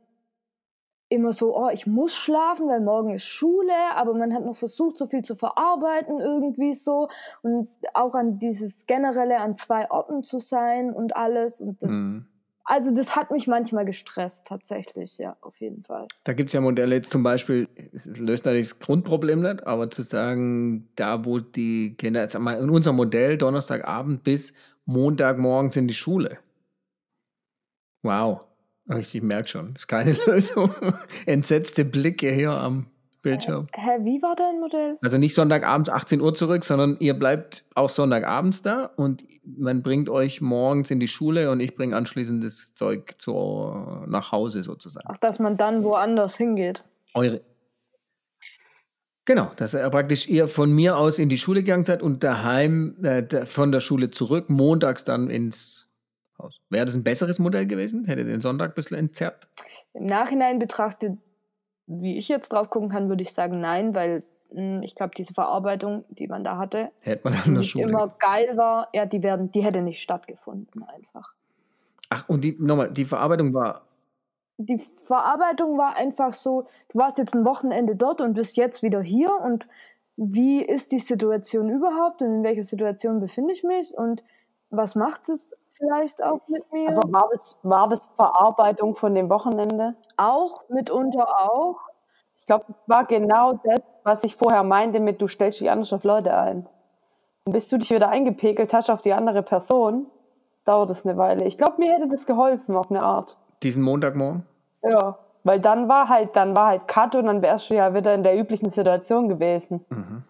[1.10, 4.98] immer so, oh, ich muss schlafen, weil morgen ist Schule, aber man hat noch versucht,
[4.98, 7.10] so viel zu verarbeiten irgendwie so
[7.44, 12.28] und auch an dieses generelle an zwei Orten zu sein und alles und das mhm.
[12.68, 16.08] Also das hat mich manchmal gestresst, tatsächlich, ja, auf jeden Fall.
[16.24, 19.92] Da gibt es ja Modelle jetzt zum Beispiel, es löst natürlich das Grundproblem nicht, aber
[19.92, 24.52] zu sagen, da wo die Kinder, jetzt mal in unserem Modell Donnerstagabend bis
[24.86, 26.38] Montagmorgens in die Schule.
[28.04, 28.42] Wow.
[29.00, 30.72] Ich, merke schon, ist keine Lösung.
[31.26, 32.88] Entsetzte Blicke hier am
[33.24, 33.68] Bildschirm.
[33.74, 35.00] Hä, wie war dein Modell?
[35.02, 40.10] Also nicht Sonntagabends 18 Uhr zurück, sondern ihr bleibt auch Sonntagabends da und man bringt
[40.10, 43.34] euch morgens in die Schule und ich bringe anschließend das Zeug zu,
[44.08, 45.08] nach Hause sozusagen.
[45.10, 46.82] Ach, dass man dann woanders hingeht.
[47.16, 47.42] Eure.
[49.26, 53.04] Genau, dass ihr praktisch ihr von mir aus in die Schule gegangen seid und daheim
[53.04, 55.90] äh, von der Schule zurück, montags dann ins
[56.38, 56.60] Haus.
[56.70, 58.06] Wäre das ein besseres Modell gewesen?
[58.06, 59.48] Hätte den Sonntag ein bisschen entzerrt?
[59.94, 61.18] Im Nachhinein betrachtet
[61.88, 65.14] wie ich jetzt drauf gucken kann, würde ich sagen, nein, weil mh, hm, ich glaube,
[65.16, 69.06] diese Verarbeitung, die man da hatte, hätte man an der Schule immer geil war, ja,
[69.06, 71.34] die werden, die hätte nicht stattgefunden einfach.
[72.10, 73.84] Ach, und die nochmal, die Verarbeitung war.
[74.58, 79.02] Die Verarbeitung war einfach so, du warst jetzt ein Wochenende dort und bist jetzt wieder
[79.02, 79.68] hier und
[80.18, 84.24] wie ist die Situation überhaupt und in welcher Situation befinde ich mich und
[84.70, 86.90] was macht es vielleicht auch mit mir.
[86.90, 89.96] Aber war das, war das Verarbeitung von dem Wochenende?
[90.18, 91.80] Auch, mitunter auch.
[92.38, 95.92] Ich glaube, das war genau das, was ich vorher meinte mit, du stellst dich anders
[95.94, 96.68] auf Leute ein.
[97.46, 100.08] Und bis du dich wieder eingepegelt hast auf die andere Person,
[100.64, 101.46] dauert es eine Weile.
[101.46, 103.38] Ich glaube, mir hätte das geholfen auf eine Art.
[103.64, 104.46] Diesen Montagmorgen?
[104.84, 108.14] Ja, weil dann war halt, dann war halt Cut und dann wärst du ja wieder
[108.14, 109.86] in der üblichen Situation gewesen.
[109.90, 110.24] Mhm.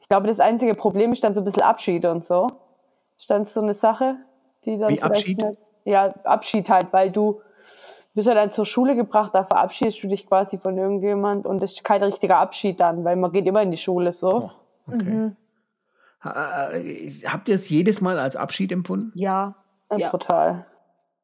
[0.00, 2.46] Ich glaube, das einzige Problem ist dann so ein bisschen Abschied und so.
[3.18, 4.16] Ist dann so eine Sache
[4.64, 5.38] die dann Wie Abschied?
[5.38, 7.40] Nicht, ja, Abschied halt, weil du
[8.14, 11.72] bist ja dann zur Schule gebracht, da verabschiedest du dich quasi von irgendjemand und das
[11.72, 14.50] ist kein richtiger Abschied dann, weil man geht immer in die Schule so.
[14.88, 15.04] Oh, okay.
[15.04, 15.36] Mhm.
[16.20, 19.12] Habt ihr es jedes Mal als Abschied empfunden?
[19.14, 19.54] Ja.
[19.96, 20.08] ja.
[20.08, 20.66] Total.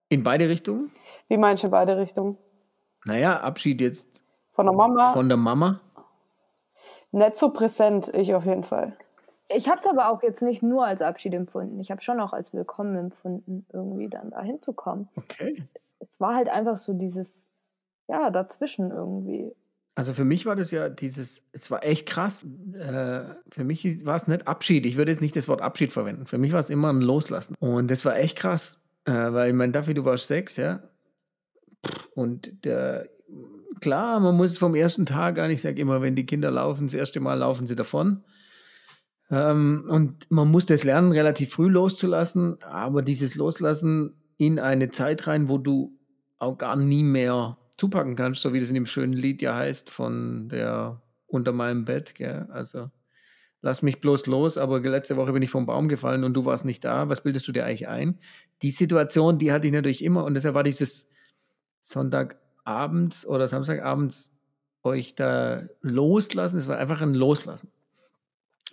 [0.08, 0.90] In beide Richtungen?
[1.28, 2.36] Wie meinst du in beide Richtungen?
[3.04, 4.22] Naja, Abschied jetzt.
[4.50, 5.12] Von der Mama?
[5.12, 5.80] Von der Mama?
[7.12, 8.92] Nicht so präsent, ich auf jeden Fall.
[9.48, 11.78] Ich habe es aber auch jetzt nicht nur als Abschied empfunden.
[11.78, 15.08] Ich habe schon auch als Willkommen empfunden, irgendwie dann da hinzukommen.
[15.16, 15.62] Okay.
[16.00, 17.46] Es war halt einfach so dieses,
[18.08, 19.54] ja, dazwischen irgendwie.
[19.96, 22.44] Also für mich war das ja dieses, es war echt krass.
[22.72, 24.86] Äh, für mich war es nicht Abschied.
[24.86, 26.26] Ich würde jetzt nicht das Wort Abschied verwenden.
[26.26, 27.54] Für mich war es immer ein Loslassen.
[27.60, 28.80] Und das war echt krass.
[29.04, 30.82] Äh, weil ich meine, dafür, du warst sechs, ja.
[32.14, 33.08] Und der,
[33.80, 36.94] klar, man muss vom ersten Tag an, ich sage immer, wenn die Kinder laufen, das
[36.94, 38.24] erste Mal laufen sie davon.
[39.30, 45.26] Ähm, und man muss das lernen, relativ früh loszulassen, aber dieses Loslassen in eine Zeit
[45.26, 45.98] rein, wo du
[46.38, 49.90] auch gar nie mehr zupacken kannst, so wie das in dem schönen Lied ja heißt
[49.90, 52.46] von der Unter meinem Bett, gell?
[52.50, 52.90] Also
[53.64, 56.66] lass mich bloß los, aber letzte Woche bin ich vom Baum gefallen und du warst
[56.66, 57.08] nicht da.
[57.08, 58.18] Was bildest du dir eigentlich ein?
[58.60, 61.10] Die Situation, die hatte ich natürlich immer und deshalb war dieses
[61.80, 64.34] Sonntagabends oder Samstagabends
[64.82, 66.58] euch da loslassen.
[66.58, 67.70] Es war einfach ein Loslassen.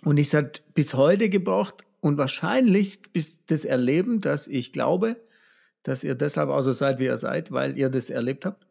[0.04, 5.16] Und ich hat bis heute gebraucht und wahrscheinlich bis das Erleben, dass ich glaube,
[5.84, 8.66] dass ihr deshalb auch so seid, wie ihr seid, weil ihr das erlebt habt.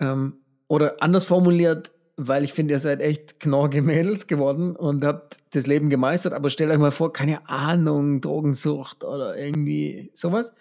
[0.00, 0.38] Ähm,
[0.68, 5.66] oder anders formuliert, weil ich finde, ihr seid echt knorrige Mädels geworden und habt das
[5.66, 6.34] Leben gemeistert.
[6.34, 10.52] Aber stellt euch mal vor, keine Ahnung, Drogensucht oder irgendwie sowas.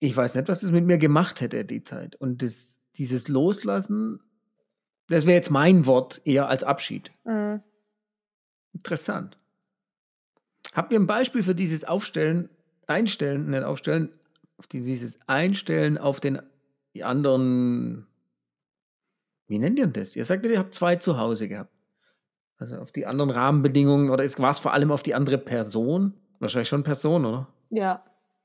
[0.00, 2.16] Ich weiß nicht, was das mit mir gemacht hätte, die Zeit.
[2.16, 4.20] Und das, dieses Loslassen,
[5.08, 7.12] das wäre jetzt mein Wort eher als Abschied.
[7.24, 7.60] Mhm.
[8.72, 9.36] Interessant.
[10.72, 12.48] Habt ihr ein Beispiel für dieses Aufstellen,
[12.86, 14.10] Einstellen, nicht Aufstellen,
[14.72, 16.40] dieses Einstellen auf den
[17.00, 18.06] anderen,
[19.50, 20.14] wie nennt ihr das?
[20.14, 21.72] Ihr sagt, ihr habt zwei zu Hause gehabt.
[22.58, 26.14] Also auf die anderen Rahmenbedingungen oder war es vor allem auf die andere Person?
[26.38, 27.48] Wahrscheinlich schon Person, oder?
[27.68, 28.04] Ja,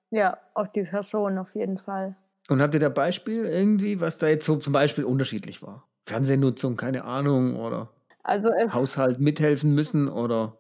[0.10, 2.16] ja, auf die Person auf jeden Fall.
[2.50, 5.88] Und habt ihr da Beispiel irgendwie, was da jetzt so zum Beispiel unterschiedlich war?
[6.08, 7.90] Fernsehnutzung, keine Ahnung, oder?
[8.24, 10.58] Also Haushalt mithelfen müssen oder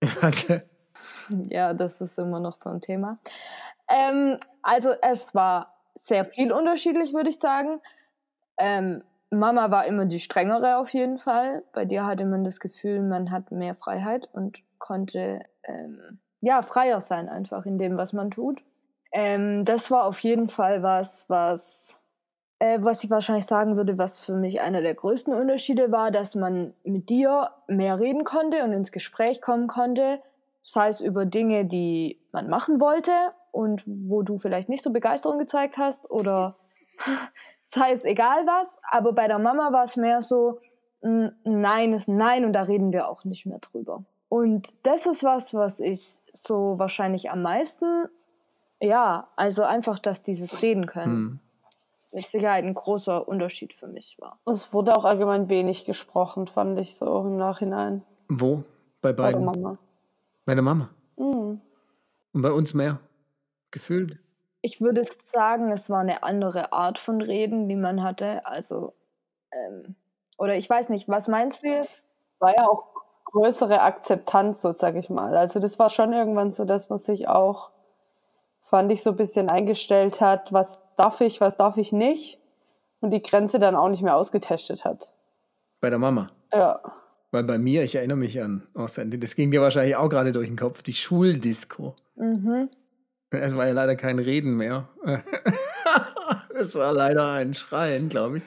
[1.48, 3.18] ja, das ist immer noch so ein Thema.
[3.88, 7.80] Ähm, also es war sehr viel unterschiedlich, würde ich sagen.
[8.56, 11.62] Ähm, Mama war immer die strengere auf jeden Fall.
[11.72, 17.00] Bei dir hatte man das Gefühl, man hat mehr Freiheit und konnte ähm, ja freier
[17.00, 18.62] sein einfach in dem, was man tut.
[19.12, 22.00] Ähm, das war auf jeden Fall was, was,
[22.58, 26.34] äh, was ich wahrscheinlich sagen würde, was für mich einer der größten Unterschiede war, dass
[26.34, 30.20] man mit dir mehr reden konnte und ins Gespräch kommen konnte,
[30.62, 33.12] sei es über Dinge, die man machen wollte
[33.50, 36.56] und wo du vielleicht nicht so Begeisterung gezeigt hast oder
[37.70, 40.58] sei es egal was, aber bei der Mama war es mehr so,
[41.02, 44.04] Nein ist Nein und da reden wir auch nicht mehr drüber.
[44.28, 48.06] Und das ist was, was ich so wahrscheinlich am meisten
[48.82, 51.38] ja, also einfach, dass dieses Reden können hm.
[52.12, 54.38] mit Sicherheit ein großer Unterschied für mich war.
[54.46, 58.02] Es wurde auch allgemein wenig gesprochen, fand ich so im Nachhinein.
[58.28, 58.64] Wo?
[59.02, 59.44] Bei beiden?
[59.44, 59.78] Bei der Mama.
[60.46, 60.90] Bei der Mama?
[61.16, 61.60] Mhm.
[62.32, 63.00] Und bei uns mehr?
[63.70, 64.18] Gefühlt?
[64.62, 68.44] Ich würde sagen, es war eine andere Art von Reden, die man hatte.
[68.46, 68.92] Also,
[69.52, 69.94] ähm,
[70.38, 72.04] oder ich weiß nicht, was meinst du jetzt?
[72.38, 72.88] War ja auch
[73.24, 75.36] größere Akzeptanz, so sag ich mal.
[75.36, 77.70] Also das war schon irgendwann so, dass man sich auch
[78.70, 82.38] fand ich, so ein bisschen eingestellt hat, was darf ich, was darf ich nicht
[83.00, 85.12] und die Grenze dann auch nicht mehr ausgetestet hat.
[85.80, 86.30] Bei der Mama?
[86.52, 86.80] Ja.
[87.32, 90.56] Weil bei mir, ich erinnere mich an, das ging dir wahrscheinlich auch gerade durch den
[90.56, 91.94] Kopf, die Schuldisco.
[92.14, 92.68] Mhm.
[93.30, 94.88] Es war ja leider kein Reden mehr.
[96.54, 98.42] es war leider ein Schreien, glaube ich.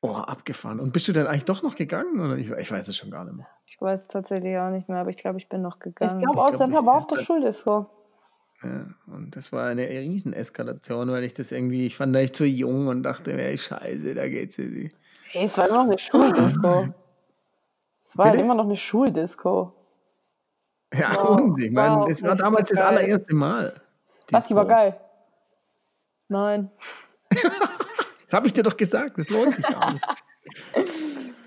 [0.00, 0.78] Oh, abgefahren.
[0.78, 2.20] Und bist du dann eigentlich doch noch gegangen?
[2.20, 3.48] Oder ich, ich weiß es schon gar nicht mehr.
[3.66, 6.18] Ich weiß es tatsächlich auch nicht mehr, aber ich glaube, ich bin noch gegangen.
[6.18, 7.90] Ich glaube, außerdem war auf der Schuldisco.
[8.62, 12.46] Ja, und das war eine Rieseneskalation, weil ich das irgendwie, ich fand da echt zu
[12.46, 14.92] jung und dachte, ey, scheiße, da geht's irgendwie.
[15.30, 16.88] Hey, es war immer noch eine Schuldisco.
[18.02, 19.72] es war halt immer noch eine Schuldisco.
[20.94, 21.40] Ja, wow.
[21.40, 23.82] und ich meine, wow, es war damals das allererste Mal.
[24.28, 25.00] Das war geil.
[26.28, 26.70] Nein.
[27.30, 30.04] das habe ich dir doch gesagt, das lohnt sich gar nicht.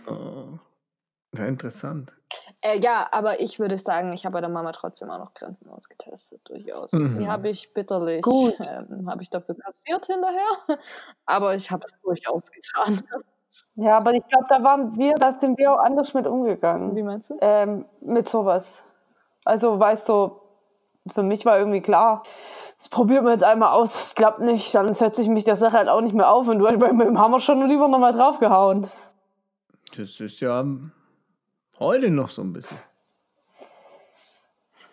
[0.07, 0.59] oh.
[1.37, 2.13] Ja, interessant.
[2.61, 5.69] Äh, ja, aber ich würde sagen, ich habe bei der Mama trotzdem auch noch Grenzen
[5.69, 6.91] ausgetestet, durchaus.
[6.91, 7.19] Mhm.
[7.19, 10.47] Die habe ich bitterlich, ähm, habe ich dafür kassiert hinterher,
[11.25, 13.01] aber ich habe es durchaus getan.
[13.75, 16.95] Ja, aber ich glaube, da waren wir, da sind wir auch anders mit umgegangen.
[16.95, 17.37] Wie meinst du?
[17.41, 18.85] Ähm, mit sowas.
[19.45, 20.41] Also, weißt du,
[21.07, 22.23] für mich war irgendwie klar,
[22.79, 25.77] das probiert man jetzt einmal aus, es klappt nicht, dann setze ich mich der Sache
[25.77, 28.89] halt auch nicht mehr auf und du hast mit dem Hammer schon lieber nochmal draufgehauen.
[29.95, 30.65] Das ist ja
[31.79, 32.77] Heute noch so ein bisschen.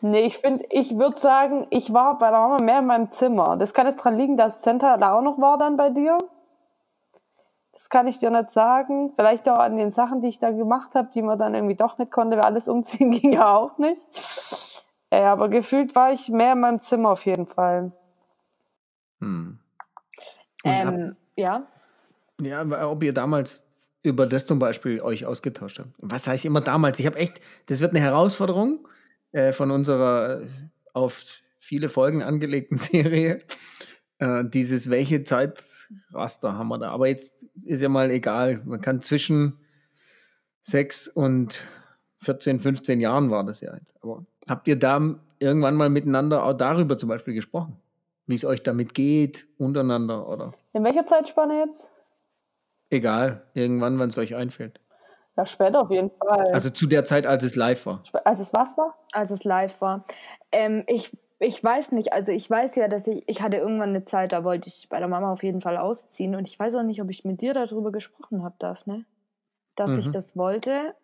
[0.02, 3.56] Nee, ich finde, ich würde sagen, ich war bei der Mama mehr in meinem Zimmer.
[3.56, 6.16] Das kann jetzt dran liegen, dass Center da auch noch war dann bei dir.
[7.72, 9.12] Das kann ich dir nicht sagen.
[9.16, 11.98] Vielleicht auch an den Sachen, die ich da gemacht habe, die man dann irgendwie doch
[11.98, 14.06] nicht konnte, weil alles umziehen ging ja auch nicht.
[15.16, 17.92] Äh, aber gefühlt war ich mehr in meinem Zimmer auf jeden Fall.
[19.20, 19.58] Hm.
[20.62, 21.66] Ähm, ja.
[22.38, 23.64] Ja, ob ihr damals
[24.02, 25.88] über das zum Beispiel euch ausgetauscht habt.
[25.96, 26.98] Was heißt immer damals?
[26.98, 28.86] Ich habe echt, das wird eine Herausforderung
[29.32, 30.48] äh, von unserer äh,
[30.92, 31.24] auf
[31.58, 33.38] viele Folgen angelegten Serie.
[34.18, 36.90] Äh, dieses, welche Zeitraster haben wir da?
[36.90, 38.60] Aber jetzt ist ja mal egal.
[38.66, 39.60] Man kann zwischen
[40.60, 41.64] sechs und
[42.18, 43.94] 14, 15 Jahren war das ja jetzt.
[44.02, 45.00] Aber habt ihr da
[45.38, 47.76] irgendwann mal miteinander auch darüber zum Beispiel gesprochen?
[48.26, 50.52] Wie es euch damit geht, untereinander, oder?
[50.72, 51.94] In welcher Zeitspanne jetzt?
[52.90, 54.80] Egal, irgendwann, wenn es euch einfällt.
[55.36, 56.52] Ja, später auf jeden Fall.
[56.52, 58.02] Also zu der Zeit, als es live war.
[58.24, 58.96] Als es was war?
[59.12, 60.06] Als es live war.
[60.50, 64.04] Ähm, ich, ich weiß nicht, also ich weiß ja, dass ich, ich hatte irgendwann eine
[64.04, 66.82] Zeit, da wollte ich bei der Mama auf jeden Fall ausziehen und ich weiß auch
[66.82, 69.04] nicht, ob ich mit dir darüber gesprochen habe, Daphne,
[69.74, 69.98] dass mhm.
[69.98, 70.94] ich das wollte.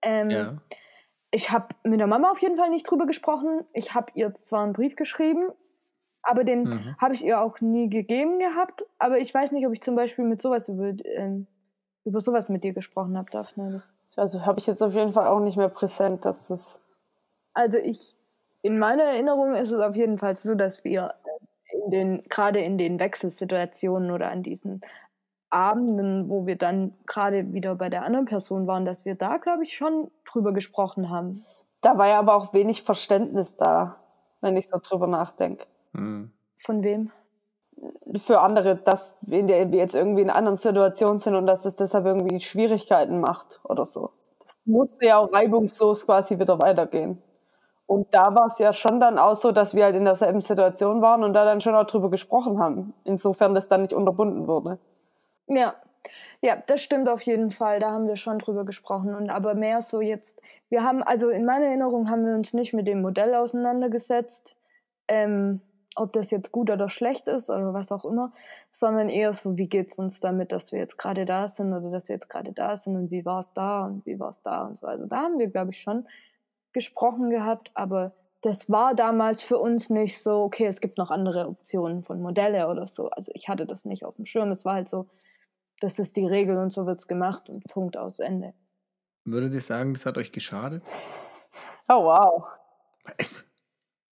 [0.00, 0.56] Ähm, ja.
[1.34, 3.64] Ich habe mit der Mama auf jeden Fall nicht drüber gesprochen.
[3.72, 5.48] Ich habe ihr zwar einen Brief geschrieben,
[6.22, 6.96] aber den mhm.
[6.98, 8.84] habe ich ihr auch nie gegeben gehabt.
[8.98, 11.46] Aber ich weiß nicht, ob ich zum Beispiel mit sowas über, ähm,
[12.04, 13.72] über sowas mit dir gesprochen habe, Daphne.
[13.72, 16.92] Das also habe ich jetzt auf jeden Fall auch nicht mehr präsent, dass das.
[17.54, 18.16] Also ich,
[18.60, 21.14] in meiner Erinnerung ist es auf jeden Fall so, dass wir
[21.84, 24.82] in den, gerade in den Wechselsituationen oder an diesen
[25.52, 29.62] Abenden, wo wir dann gerade wieder bei der anderen Person waren, dass wir da, glaube
[29.62, 31.44] ich, schon drüber gesprochen haben.
[31.82, 33.96] Da war ja aber auch wenig Verständnis da,
[34.40, 35.66] wenn ich so drüber nachdenke.
[35.92, 36.32] Mhm.
[36.58, 37.10] Von wem?
[38.16, 42.38] Für andere, dass wir jetzt irgendwie in anderen Situationen sind und dass es deshalb irgendwie
[42.38, 44.10] Schwierigkeiten macht oder so.
[44.40, 47.20] Das musste ja auch reibungslos quasi wieder weitergehen.
[47.86, 51.02] Und da war es ja schon dann auch so, dass wir halt in derselben Situation
[51.02, 52.94] waren und da dann schon auch drüber gesprochen haben.
[53.04, 54.78] Insofern das dann nicht unterbunden wurde.
[55.46, 55.74] Ja,
[56.42, 57.78] ja, das stimmt auf jeden Fall.
[57.80, 59.14] Da haben wir schon drüber gesprochen.
[59.14, 62.72] Und aber mehr so jetzt, wir haben, also in meiner Erinnerung haben wir uns nicht
[62.74, 64.56] mit dem Modell auseinandergesetzt.
[65.08, 65.60] Ähm,
[65.96, 68.32] ob das jetzt gut oder schlecht ist oder was auch immer,
[68.70, 71.90] sondern eher so, wie geht es uns damit, dass wir jetzt gerade da sind oder
[71.90, 74.40] dass wir jetzt gerade da sind und wie war es da und wie war es
[74.42, 74.86] da und so.
[74.86, 76.06] Also da haben wir, glaube ich, schon
[76.72, 81.46] gesprochen gehabt, aber das war damals für uns nicht so, okay, es gibt noch andere
[81.46, 83.08] Optionen von Modelle oder so.
[83.10, 84.50] Also ich hatte das nicht auf dem Schirm.
[84.50, 85.06] Es war halt so,
[85.82, 88.54] das ist die Regel und so wird es gemacht und Punkt aus Ende.
[89.24, 90.82] Würdet ihr sagen, das hat euch geschadet?
[91.88, 92.44] Oh, wow.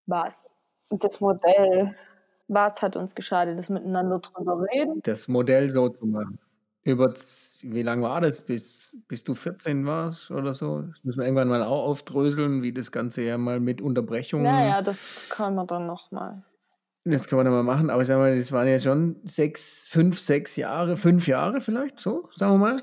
[0.07, 0.45] Was?
[0.91, 1.95] Das Modell.
[2.49, 5.01] Was hat uns geschadet, das miteinander drüber reden?
[5.05, 6.39] Das Modell so zu machen.
[6.83, 7.15] Über,
[7.63, 10.83] wie lange war das, bis, bis du 14 warst oder so?
[10.83, 14.45] Das müssen wir irgendwann mal auch aufdröseln, wie das Ganze ja mal mit Unterbrechungen.
[14.45, 16.43] Naja, das kann man dann nochmal.
[17.05, 19.89] Das kann man dann mal machen, aber ich sag mal, das waren ja schon sechs,
[19.89, 22.83] fünf, sechs Jahre, fünf Jahre vielleicht, so, sagen wir mal.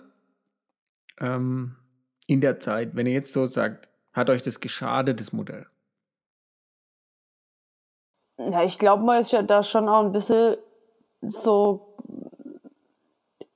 [1.20, 1.76] Ähm,
[2.26, 5.68] in der Zeit, wenn ihr jetzt so sagt, hat euch das geschadet, das Modell?
[8.40, 10.58] Ja, ich glaube, man ist ja da schon auch ein bisschen
[11.22, 11.96] so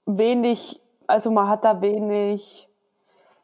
[0.05, 2.68] wenig, also man hat da wenig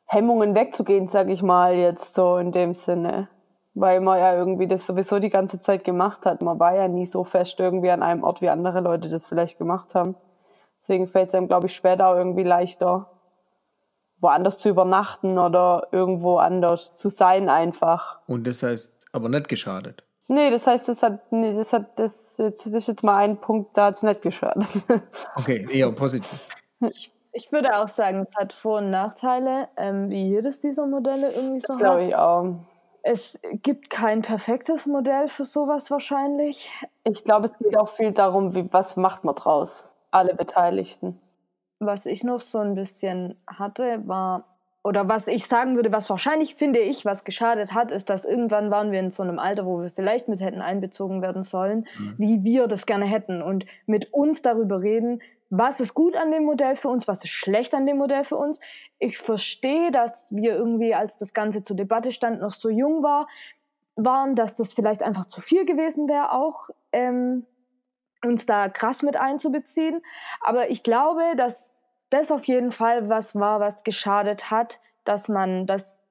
[0.05, 3.29] Hemmungen wegzugehen, sag ich mal jetzt so in dem Sinne.
[3.79, 6.41] Weil man ja irgendwie das sowieso die ganze Zeit gemacht hat.
[6.41, 9.59] Man war ja nie so fest irgendwie an einem Ort, wie andere Leute das vielleicht
[9.59, 10.15] gemacht haben.
[10.79, 13.11] Deswegen fällt es einem, glaube ich, später auch irgendwie leichter,
[14.19, 18.19] woanders zu übernachten oder irgendwo anders zu sein einfach.
[18.27, 20.03] Und das heißt aber nicht geschadet.
[20.27, 23.77] Nee, das heißt, das hat, nee, das hat, das, jetzt ist jetzt mal ein Punkt,
[23.77, 24.65] da hat es nicht geschadet.
[25.35, 26.39] Okay, eher positiv.
[26.81, 31.31] Ich, ich würde auch sagen, es hat Vor- und Nachteile, ähm, wie jedes dieser Modelle
[31.31, 32.09] irgendwie so Das glaube hat.
[32.09, 32.55] ich auch.
[33.09, 36.69] Es gibt kein perfektes Modell für sowas wahrscheinlich.
[37.05, 39.89] Ich glaube, es geht auch viel darum, wie, was macht man draus?
[40.11, 41.17] Alle Beteiligten.
[41.79, 44.43] Was ich noch so ein bisschen hatte, war,
[44.83, 48.71] oder was ich sagen würde, was wahrscheinlich, finde ich, was geschadet hat, ist, dass irgendwann
[48.71, 51.87] waren wir in so einem Alter, wo wir vielleicht mit hätten einbezogen werden sollen,
[52.17, 56.43] wie wir das gerne hätten und mit uns darüber reden, was ist gut an dem
[56.43, 58.59] Modell für uns, was ist schlecht an dem Modell für uns.
[58.99, 63.27] Ich verstehe, dass wir irgendwie, als das Ganze zur Debatte stand, noch so jung war,
[63.95, 67.45] waren, dass das vielleicht einfach zu viel gewesen wäre, auch ähm,
[68.23, 70.01] uns da krass mit einzubeziehen.
[70.41, 71.71] Aber ich glaube, dass
[72.09, 76.01] das auf jeden Fall was war, was geschadet hat, dass man, dass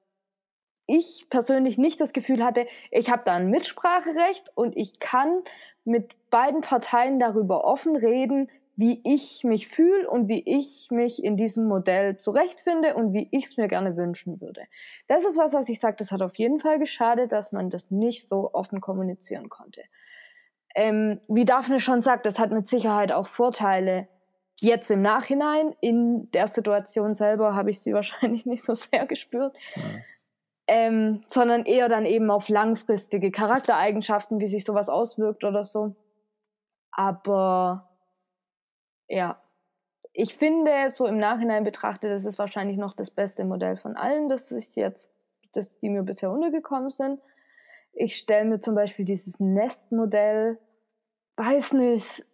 [0.87, 5.43] ich persönlich nicht das Gefühl hatte, ich habe da ein Mitspracherecht und ich kann
[5.83, 11.35] mit beiden Parteien darüber offen reden, wie ich mich fühle und wie ich mich in
[11.35, 14.61] diesem Modell zurechtfinde und wie ich es mir gerne wünschen würde.
[15.07, 17.89] Das ist was, was ich sage, das hat auf jeden Fall geschadet, dass man das
[17.89, 19.81] nicht so offen kommunizieren konnte.
[20.75, 24.07] Ähm, wie Daphne schon sagt, das hat mit Sicherheit auch Vorteile.
[24.59, 29.57] Jetzt im Nachhinein, in der Situation selber, habe ich sie wahrscheinlich nicht so sehr gespürt.
[30.67, 35.95] Ähm, sondern eher dann eben auf langfristige Charaktereigenschaften, wie sich sowas auswirkt oder so.
[36.91, 37.86] Aber
[39.07, 39.41] ja,
[40.13, 44.29] ich finde, so im Nachhinein betrachtet, das ist wahrscheinlich noch das beste Modell von allen,
[44.29, 45.11] das ich jetzt,
[45.53, 47.21] das, die mir bisher untergekommen sind.
[47.93, 50.57] Ich stelle mir zum Beispiel dieses Nestmodell,
[51.35, 52.25] weiß nicht,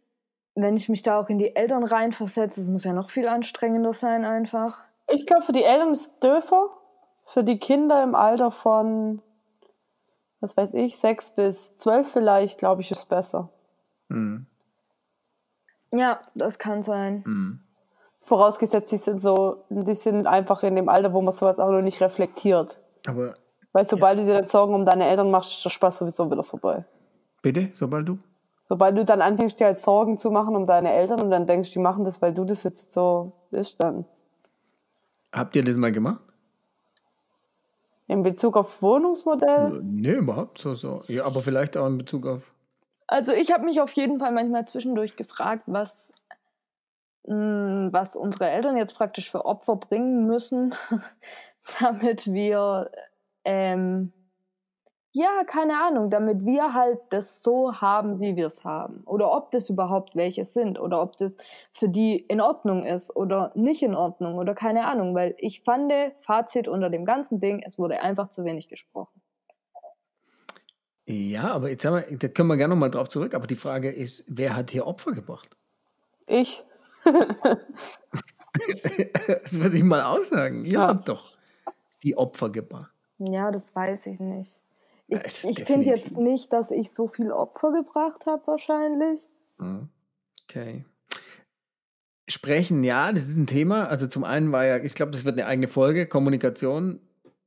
[0.55, 3.91] wenn ich mich da auch in die Eltern reinversetze, es muss ja noch viel anstrengender
[3.93, 4.83] sein einfach.
[5.09, 6.69] Ich glaube, für die Eltern ist es dürfer.
[7.25, 9.21] Für die Kinder im Alter von,
[10.39, 13.49] was weiß ich, sechs bis zwölf vielleicht, glaube ich, ist es besser.
[14.09, 14.47] Mhm.
[15.93, 17.23] Ja, das kann sein.
[17.25, 17.59] Mhm.
[18.21, 21.81] Vorausgesetzt, die sind so, die sind einfach in dem Alter, wo man sowas auch noch
[21.81, 22.81] nicht reflektiert.
[23.05, 23.35] Aber
[23.73, 26.43] Weil sobald du dir dann Sorgen um deine Eltern machst, ist der Spaß sowieso wieder
[26.43, 26.85] vorbei.
[27.41, 28.17] bitte, sobald du?
[28.69, 31.71] Sobald du dann anfängst, dir halt Sorgen zu machen um deine Eltern und dann denkst,
[31.73, 34.05] die machen das, weil du das jetzt so bist, dann.
[35.33, 36.25] Habt ihr das mal gemacht?
[38.07, 39.81] In Bezug auf Wohnungsmodell?
[39.83, 41.01] Nee, überhaupt so, so.
[41.07, 42.52] Ja, aber vielleicht auch in Bezug auf.
[43.13, 46.11] Also ich habe mich auf jeden Fall manchmal zwischendurch gefragt, was,
[47.27, 50.73] mh, was unsere Eltern jetzt praktisch für Opfer bringen müssen,
[51.79, 52.89] damit wir,
[53.45, 54.11] ähm,
[55.11, 59.03] ja, keine Ahnung, damit wir halt das so haben, wie wir es haben.
[59.05, 61.37] Oder ob das überhaupt welche sind oder ob das
[61.71, 65.13] für die in Ordnung ist oder nicht in Ordnung oder keine Ahnung.
[65.13, 69.22] Weil ich fand, Fazit unter dem ganzen Ding, es wurde einfach zu wenig gesprochen.
[71.05, 73.33] Ja, aber jetzt haben wir, da können wir gerne nochmal drauf zurück.
[73.33, 75.49] Aber die Frage ist, wer hat hier Opfer gebracht?
[76.27, 76.63] Ich?
[79.43, 80.63] Das würde ich mal aussagen.
[80.65, 80.87] Ihr Ja.
[80.87, 81.37] habt doch
[82.03, 82.95] die Opfer gebracht.
[83.17, 84.61] Ja, das weiß ich nicht.
[85.07, 89.21] Ich, ich finde jetzt nicht, dass ich so viel Opfer gebracht habe, wahrscheinlich.
[89.57, 89.89] Mhm.
[90.47, 90.85] Okay.
[92.27, 93.87] Sprechen, ja, das ist ein Thema.
[93.87, 96.99] Also zum einen war ja, ich glaube, das wird eine eigene Folge, Kommunikation.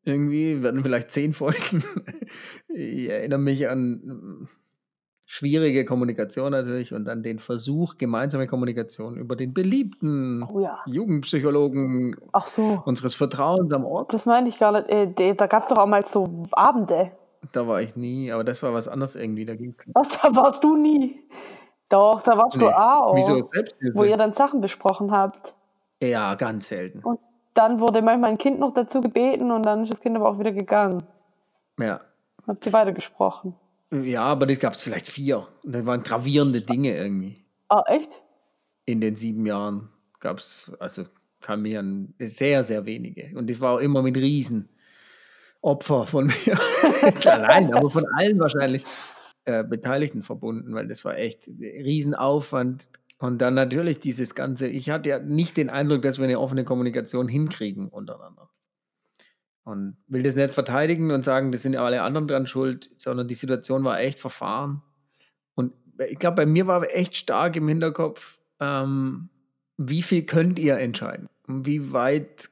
[0.07, 1.85] Irgendwie werden vielleicht zehn Folgen.
[2.69, 4.49] Ich erinnere mich an
[5.25, 10.81] schwierige Kommunikation natürlich und dann den Versuch, gemeinsame Kommunikation über den beliebten Oh ja.
[10.87, 12.83] Jugendpsychologen so.
[12.85, 14.13] unseres Vertrauens am Ort.
[14.13, 14.89] Das meine ich gar nicht.
[14.91, 17.13] Äh, da gab es doch auch mal so Abende.
[17.53, 19.47] Da war ich nie, aber das war was anderes irgendwie.
[19.47, 21.21] Da ging's Was, da warst du nie.
[21.89, 22.65] Doch, da warst Nee.
[22.65, 23.17] du auch.
[23.17, 23.97] Wieso Selbsthilfe?
[23.99, 25.57] Wo ihr dann Sachen besprochen habt.
[26.03, 27.01] ja, ganz selten.
[27.01, 27.19] Und
[27.57, 30.39] dann wurde manchmal ein Kind noch dazu gebeten und dann ist das Kind aber auch
[30.39, 31.03] wieder gegangen.
[31.79, 32.01] Ja.
[32.47, 33.55] Habt ihr weitergesprochen.
[33.93, 35.47] Ja, aber das gab es vielleicht vier.
[35.63, 37.45] Und das waren gravierende Dinge irgendwie.
[37.69, 38.21] Ah, echt?
[38.85, 39.89] In den sieben Jahren
[40.21, 41.05] gab es, also
[41.41, 43.37] kam mir an sehr, sehr wenige.
[43.37, 44.69] Und das war auch immer mit Riesen.
[45.61, 46.59] Opfer von mir.
[47.27, 48.85] Allein, aber von allen wahrscheinlich
[49.45, 52.91] äh, Beteiligten verbunden, weil das war echt Riesenaufwand.
[53.19, 56.65] Und dann natürlich dieses Ganze, ich hatte ja nicht den Eindruck, dass wir eine offene
[56.65, 58.51] Kommunikation hinkriegen untereinander.
[59.65, 63.27] Und will das nicht verteidigen und sagen, das sind ja alle anderen dran schuld, sondern
[63.27, 64.83] die Situation war echt verfahren.
[65.55, 65.73] Und
[66.09, 69.29] ich glaube, bei mir war echt stark im Hinterkopf, ähm,
[69.79, 71.29] wie viel könnt ihr entscheiden?
[71.49, 72.51] Und Wie weit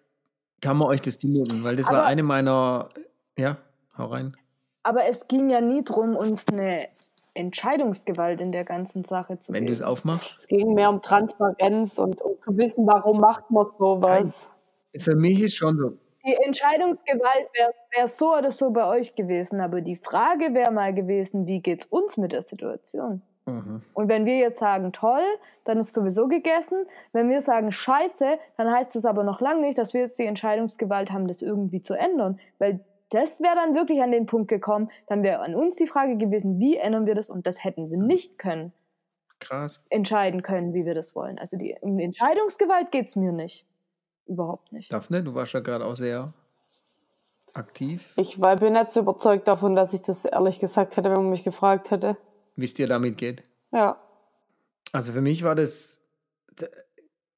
[0.60, 1.62] kann man euch das zumuten?
[1.62, 2.88] Weil das war Aber- eine meiner,
[3.36, 3.58] ja,
[3.96, 4.36] hau rein.
[4.82, 6.88] Aber es ging ja nie darum, uns eine
[7.34, 10.36] Entscheidungsgewalt in der ganzen Sache zu Wenn du es aufmachst.
[10.38, 14.52] Es ging mehr um Transparenz und um zu wissen, warum macht man sowas.
[14.96, 19.60] Für mich ist schon so, Die Entscheidungsgewalt wäre wär so oder so bei euch gewesen,
[19.60, 23.22] aber die Frage wäre mal gewesen, wie geht's uns mit der Situation?
[23.46, 23.82] mhm.
[23.92, 25.24] Und wenn wir jetzt sagen, toll,
[25.64, 26.86] dann ist sowieso gegessen.
[27.12, 30.26] Wenn wir sagen, scheiße, dann heißt das aber noch lange nicht, dass wir jetzt die
[30.26, 32.38] Entscheidungsgewalt haben, das irgendwie zu ändern.
[32.58, 32.80] Weil
[33.14, 36.58] das wäre dann wirklich an den Punkt gekommen, dann wäre an uns die Frage gewesen,
[36.58, 37.30] wie ändern wir das?
[37.30, 38.72] Und das hätten wir nicht können,
[39.38, 39.84] krass.
[39.88, 41.38] entscheiden können, wie wir das wollen.
[41.38, 43.66] Also die um Entscheidungsgewalt geht's mir nicht.
[44.26, 44.92] Überhaupt nicht.
[44.92, 46.32] Daphne, du warst ja gerade auch sehr
[47.52, 48.12] aktiv.
[48.16, 51.30] Ich war, bin nicht so überzeugt davon, dass ich das ehrlich gesagt hätte, wenn man
[51.30, 52.16] mich gefragt hätte.
[52.56, 53.44] Wie es dir damit geht.
[53.70, 54.00] Ja.
[54.92, 56.02] Also für mich war das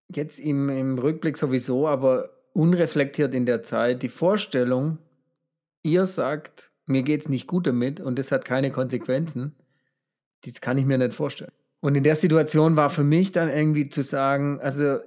[0.08, 4.98] jetzt im, im Rückblick sowieso, aber unreflektiert in der Zeit die Vorstellung,
[5.86, 9.54] ihr sagt, mir geht's nicht gut damit und das hat keine Konsequenzen,
[10.44, 11.52] das kann ich mir nicht vorstellen.
[11.80, 14.98] Und in der Situation war für mich dann irgendwie zu sagen, also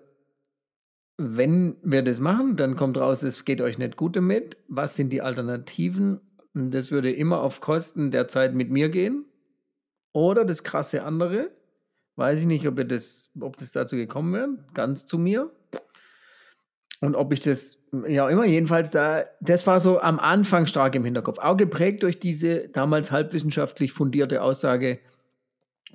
[1.18, 4.56] wenn wir das machen, dann kommt raus, es geht euch nicht gut damit.
[4.70, 6.22] Was sind die Alternativen?
[6.54, 9.26] Das würde immer auf Kosten der Zeit mit mir gehen.
[10.14, 11.52] Oder das krasse andere,
[12.16, 15.52] weiß ich nicht, ob, das, ob das dazu gekommen wäre, ganz zu mir.
[17.02, 17.78] Und ob ich das,
[18.08, 21.40] ja immer, jedenfalls da, das war so am Anfang stark im Hinterkopf.
[21.40, 25.00] Auch geprägt durch diese damals halbwissenschaftlich fundierte Aussage,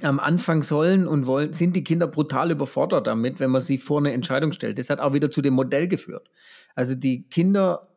[0.03, 3.99] am Anfang sollen und wollen, sind die Kinder brutal überfordert damit, wenn man sie vor
[3.99, 4.79] eine Entscheidung stellt.
[4.79, 6.29] Das hat auch wieder zu dem Modell geführt.
[6.75, 7.89] Also die Kinder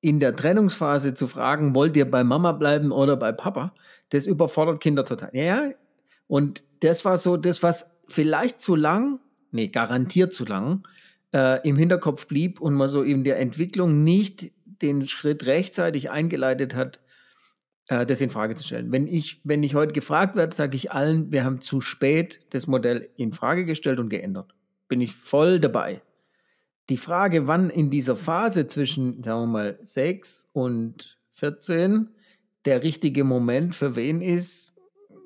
[0.00, 3.74] in der Trennungsphase zu fragen, wollt ihr bei Mama bleiben oder bei Papa,
[4.10, 5.30] das überfordert Kinder total.
[5.32, 5.70] Ja,
[6.26, 10.86] und das war so das, was vielleicht zu lang, nee, garantiert zu lang,
[11.34, 16.74] äh, im Hinterkopf blieb und man so in der Entwicklung nicht den Schritt rechtzeitig eingeleitet
[16.74, 17.00] hat,
[17.88, 18.92] äh, das in Frage zu stellen.
[18.92, 22.66] Wenn ich, wenn ich heute gefragt werde, sage ich allen, wir haben zu spät das
[22.66, 24.54] Modell in Frage gestellt und geändert.
[24.88, 26.02] Bin ich voll dabei.
[26.88, 32.10] Die Frage, wann in dieser Phase zwischen, sagen wir mal, 6 und 14
[32.64, 34.76] der richtige Moment für wen ist,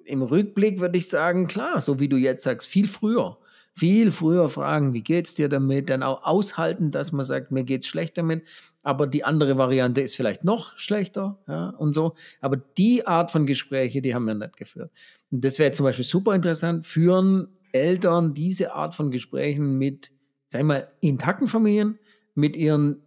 [0.04, 3.38] im Rückblick würde ich sagen, klar, so wie du jetzt sagst, viel früher.
[3.78, 5.88] Viel früher fragen, wie geht's dir damit?
[5.88, 8.42] Dann auch aushalten, dass man sagt, mir geht's schlecht damit.
[8.82, 12.14] Aber die andere Variante ist vielleicht noch schlechter, ja, und so.
[12.40, 14.90] Aber die Art von Gespräche, die haben wir nicht geführt.
[15.30, 16.86] Und das wäre zum Beispiel super interessant.
[16.86, 20.10] Führen Eltern diese Art von Gesprächen mit,
[20.48, 22.00] sag ich mal, intakten Familien,
[22.34, 23.02] mit ihren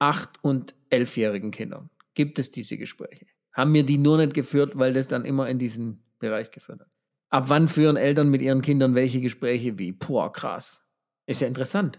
[0.00, 1.90] acht- und elfjährigen Kindern?
[2.14, 3.26] Gibt es diese Gespräche?
[3.52, 6.91] Haben wir die nur nicht geführt, weil das dann immer in diesen Bereich geführt hat?
[7.32, 9.92] Ab wann führen Eltern mit ihren Kindern welche Gespräche wie?
[9.92, 10.84] Boah, krass.
[11.24, 11.98] Ist ja interessant.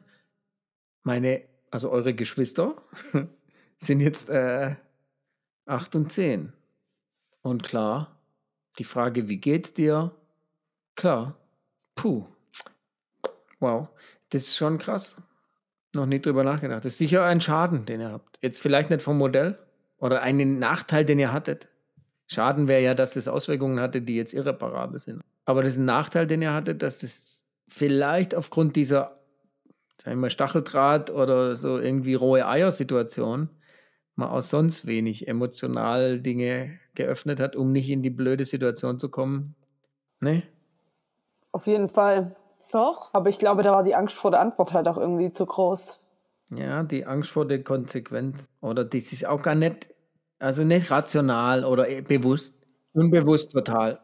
[1.02, 2.76] Meine, also eure Geschwister
[3.80, 4.76] sind jetzt äh,
[5.66, 6.54] acht und zehn.
[7.42, 8.16] Und klar,
[8.78, 10.12] die Frage, wie geht's dir?
[10.96, 11.36] Klar.
[11.96, 12.26] Puh.
[13.60, 13.88] Wow.
[14.30, 15.16] Das ist schon krass.
[15.96, 16.86] Noch nicht drüber nachgedacht.
[16.86, 18.38] Das ist sicher ein Schaden, den ihr habt.
[18.44, 19.58] Jetzt vielleicht nicht vom Modell
[19.98, 21.70] oder einen Nachteil, den ihr hattet.
[22.34, 25.22] Schaden wäre ja, dass es Auswirkungen hatte, die jetzt irreparabel sind.
[25.46, 29.20] Aber das ist ein Nachteil, den ihr hattet, dass es vielleicht aufgrund dieser,
[29.98, 33.50] sagen wir mal, Stacheldraht oder so irgendwie rohe Eier-Situation
[34.16, 39.10] man auch sonst wenig emotional Dinge geöffnet hat, um nicht in die blöde Situation zu
[39.10, 39.56] kommen.
[40.20, 40.44] Ne?
[41.52, 42.36] Auf jeden Fall.
[42.72, 43.10] Doch.
[43.14, 46.00] Aber ich glaube, da war die Angst vor der Antwort halt auch irgendwie zu groß.
[46.52, 48.50] Ja, die Angst vor der Konsequenz.
[48.62, 49.93] Oder das ist auch gar nicht,
[50.40, 52.56] also nicht rational oder eh bewusst.
[52.94, 54.00] Unbewusst total.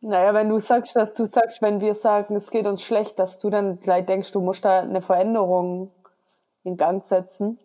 [0.00, 3.38] Naja, wenn du sagst, dass du sagst, wenn wir sagen, es geht uns schlecht, dass
[3.38, 5.90] du dann gleich denkst, du musst da eine Veränderung
[6.62, 7.58] in Gang setzen,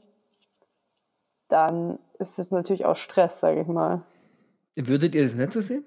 [1.47, 4.01] dann ist es natürlich auch Stress, sage ich mal.
[4.75, 5.85] Würdet ihr das nicht so sehen?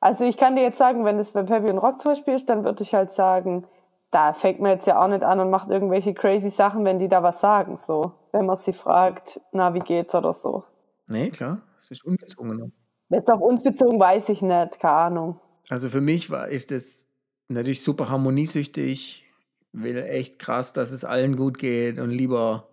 [0.00, 2.48] Also ich kann dir jetzt sagen, wenn das bei Peppy und Rock zum Beispiel ist,
[2.48, 3.66] dann würde ich halt sagen,
[4.10, 7.08] da fängt man jetzt ja auch nicht an und macht irgendwelche crazy Sachen, wenn die
[7.08, 8.12] da was sagen, so.
[8.32, 10.64] Wenn man sie fragt, na, wie geht's oder so.
[11.12, 12.72] Nee, klar, es ist ungezwungen.
[13.10, 15.40] Jetzt auf uns bezogen weiß ich nicht, keine Ahnung.
[15.68, 17.06] Also für mich war, ist es
[17.48, 19.24] natürlich super harmoniesüchtig,
[19.72, 22.68] will echt krass, dass es allen gut geht und lieber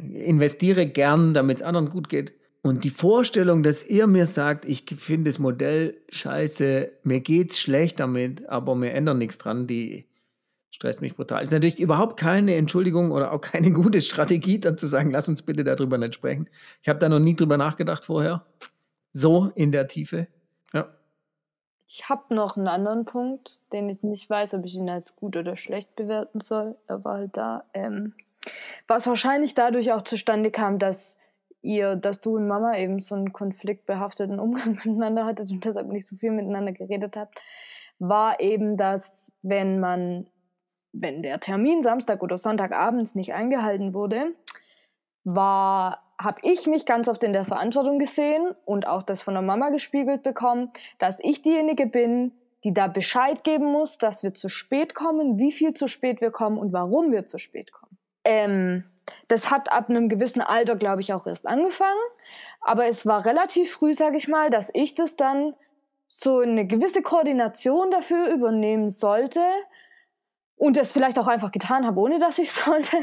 [0.00, 2.32] investiere gern, damit es anderen gut geht.
[2.62, 8.00] Und die Vorstellung, dass ihr mir sagt, ich finde das Modell scheiße, mir geht's schlecht
[8.00, 10.06] damit, aber wir ändern nichts dran, die
[10.76, 11.42] stresst mich brutal.
[11.42, 15.40] Ist natürlich überhaupt keine Entschuldigung oder auch keine gute Strategie, dann zu sagen, lass uns
[15.40, 16.48] bitte darüber nicht sprechen.
[16.82, 18.44] Ich habe da noch nie drüber nachgedacht vorher.
[19.12, 20.26] So in der Tiefe.
[20.74, 20.88] Ja.
[21.88, 25.36] Ich habe noch einen anderen Punkt, den ich nicht weiß, ob ich ihn als gut
[25.36, 26.76] oder schlecht bewerten soll.
[26.86, 27.64] Er war halt da.
[27.72, 28.12] Ähm,
[28.86, 31.16] was wahrscheinlich dadurch auch zustande kam, dass
[31.62, 36.06] ihr, dass du und Mama eben so einen konfliktbehafteten Umgang miteinander hattet und deshalb nicht
[36.06, 37.40] so viel miteinander geredet habt,
[37.98, 40.26] war eben, dass wenn man
[41.00, 44.32] wenn der Termin Samstag oder Sonntag abends nicht eingehalten wurde,
[45.24, 49.42] war habe ich mich ganz oft in der Verantwortung gesehen und auch das von der
[49.42, 52.32] Mama gespiegelt bekommen, dass ich diejenige bin,
[52.64, 56.30] die da Bescheid geben muss, dass wir zu spät kommen, wie viel zu spät wir
[56.30, 57.98] kommen und warum wir zu spät kommen.
[58.24, 58.84] Ähm,
[59.28, 62.00] das hat ab einem gewissen Alter, glaube ich, auch erst angefangen.
[62.60, 65.54] Aber es war relativ früh, sage ich mal, dass ich das dann
[66.08, 69.42] so eine gewisse Koordination dafür übernehmen sollte,
[70.56, 72.98] und es vielleicht auch einfach getan habe, ohne dass ich sollte,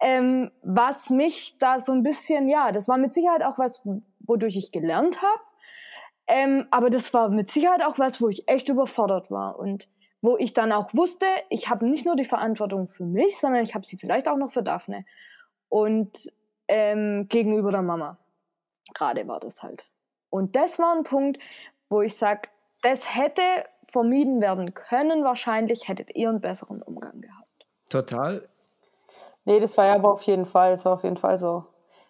[0.00, 3.82] ähm, was mich da so ein bisschen, ja, das war mit Sicherheit auch was,
[4.20, 5.40] wodurch ich gelernt habe,
[6.26, 9.88] ähm, aber das war mit Sicherheit auch was, wo ich echt überfordert war und
[10.22, 13.74] wo ich dann auch wusste, ich habe nicht nur die Verantwortung für mich, sondern ich
[13.74, 15.04] habe sie vielleicht auch noch für Daphne
[15.68, 16.30] und
[16.68, 18.18] ähm, gegenüber der Mama.
[18.94, 19.88] Gerade war das halt.
[20.28, 21.38] Und das war ein Punkt,
[21.88, 22.48] wo ich sage,
[22.82, 23.42] das hätte
[23.84, 25.24] vermieden werden können.
[25.24, 27.66] Wahrscheinlich hättet ihr einen besseren Umgang gehabt.
[27.88, 28.48] Total.
[29.44, 31.64] Nee, das war ja aber auf jeden Fall, das war auf jeden Fall so.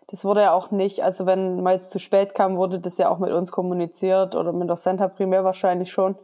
[0.09, 3.19] Das wurde ja auch nicht, also wenn mal zu spät kam, wurde das ja auch
[3.19, 6.17] mit uns kommuniziert oder mit der Center primär wahrscheinlich schon,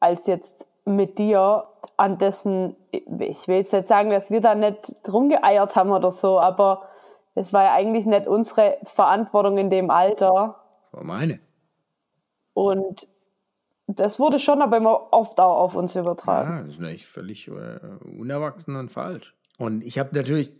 [0.00, 1.64] als jetzt mit dir
[1.96, 6.40] an dessen, ich will jetzt nicht sagen, dass wir da nicht rumgeeiert haben oder so,
[6.40, 6.88] aber
[7.34, 10.56] das war ja eigentlich nicht unsere Verantwortung in dem Alter.
[10.90, 11.38] War meine.
[12.54, 13.06] Und
[13.88, 16.50] das wurde schon aber immer oft auch auf uns übertragen.
[16.50, 17.78] Ja, das ist natürlich völlig äh,
[18.18, 19.34] unerwachsen und falsch.
[19.56, 20.52] Und ich habe natürlich,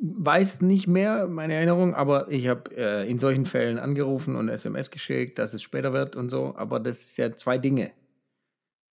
[0.00, 4.90] weiß nicht mehr meine Erinnerung, aber ich habe äh, in solchen Fällen angerufen und SMS
[4.90, 6.54] geschickt, dass es später wird und so.
[6.56, 7.90] Aber das ist ja zwei Dinge.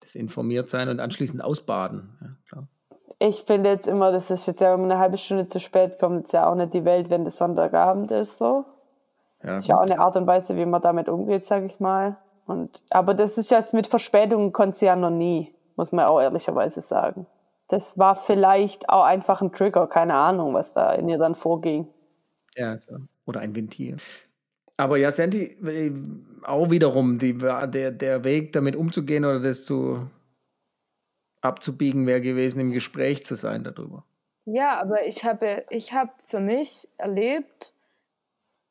[0.00, 2.18] Das informiert sein und anschließend ausbaden.
[2.20, 2.68] Ja, klar.
[3.18, 5.98] Ich finde jetzt immer, das ist jetzt ja, wenn man eine halbe Stunde zu spät
[5.98, 8.66] kommt, ist ja auch nicht die Welt, wenn das Sonntagabend ist so.
[9.42, 11.80] Ja, das ist ja auch eine Art und Weise, wie man damit umgeht, sage ich
[11.80, 12.18] mal.
[12.48, 16.80] Und, aber das ist jetzt mit Verspätung konnte ja noch nie, muss man auch ehrlicherweise
[16.80, 17.26] sagen.
[17.68, 21.86] Das war vielleicht auch einfach ein Trigger, keine Ahnung, was da in ihr dann vorging.
[22.56, 23.00] Ja, klar.
[23.26, 23.98] Oder ein Ventil.
[24.78, 25.92] Aber ja, Santi, äh,
[26.44, 30.08] auch wiederum, die, der, der Weg damit umzugehen oder das zu
[31.42, 34.04] abzubiegen, wäre gewesen, im Gespräch zu sein darüber.
[34.46, 37.74] Ja, aber ich habe, ich habe für mich erlebt,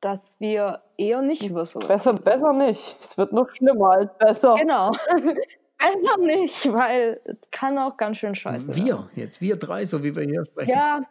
[0.02, 2.98] dass wir eher nicht über so Besser, besser nicht.
[3.02, 4.56] Es wird noch schlimmer als besser.
[4.56, 4.92] Genau.
[5.78, 9.08] besser nicht, weil es kann auch ganz schön scheiße Wir, werden.
[9.16, 10.70] jetzt wir drei, so wie wir hier sprechen.
[10.70, 11.02] Ja.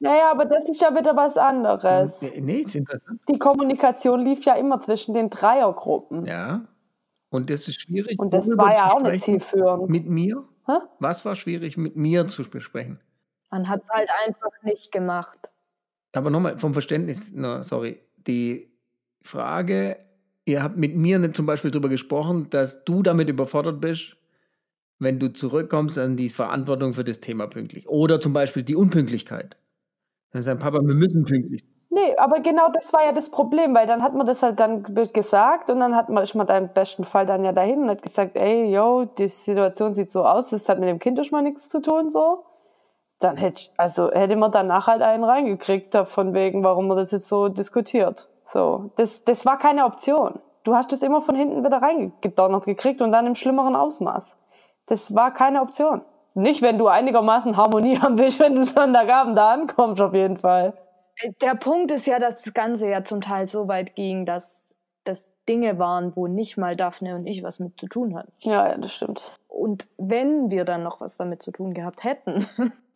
[0.00, 2.22] Naja, aber das ist ja wieder was anderes.
[2.36, 3.20] Nee, ist interessant.
[3.28, 6.24] Die Kommunikation lief ja immer zwischen den Dreiergruppen.
[6.24, 6.66] Ja.
[7.30, 8.18] Und das ist schwierig.
[8.18, 9.90] Und das war ja auch nicht zielführend.
[9.90, 10.44] Mit mir?
[10.66, 10.78] Hä?
[11.00, 12.98] Was war schwierig, mit mir zu besprechen?
[13.50, 15.50] Man hat es halt einfach nicht gemacht.
[16.12, 18.72] Aber nochmal vom Verständnis, no, sorry, die
[19.22, 19.98] Frage,
[20.44, 24.16] ihr habt mit mir nicht zum Beispiel darüber gesprochen, dass du damit überfordert bist,
[24.98, 27.88] wenn du zurückkommst an die Verantwortung für das Thema pünktlich.
[27.88, 29.56] Oder zum Beispiel die Unpünktlichkeit.
[30.32, 31.62] Dann sagt Papa, wir müssen pünktlich.
[31.90, 34.82] Nee, aber genau das war ja das Problem, weil dann hat man das halt dann
[34.82, 37.88] gesagt und dann hat man, ist man da im besten Fall dann ja dahin und
[37.88, 41.38] hat gesagt, ey, yo, die Situation sieht so aus, das hat mit dem Kind schon
[41.38, 42.44] mal nichts zu tun, so
[43.18, 47.28] dann hätte also hätte man danach halt einen reingekriegt, von wegen, warum man das jetzt
[47.28, 48.28] so diskutiert.
[48.44, 50.40] So, das, das war keine Option.
[50.64, 54.36] Du hast das immer von hinten wieder reingedonnert gekriegt und dann im schlimmeren Ausmaß.
[54.86, 56.02] Das war keine Option.
[56.34, 60.74] Nicht, wenn du einigermaßen Harmonie haben willst, wenn du Sonntagabend da ankommst, auf jeden Fall.
[61.42, 64.62] Der Punkt ist ja, dass das Ganze ja zum Teil so weit ging, dass
[65.04, 68.32] das Dinge waren, wo nicht mal Daphne und ich was mit zu tun hatten.
[68.40, 69.36] Ja, ja, das stimmt.
[69.48, 72.46] Und wenn wir dann noch was damit zu tun gehabt hätten,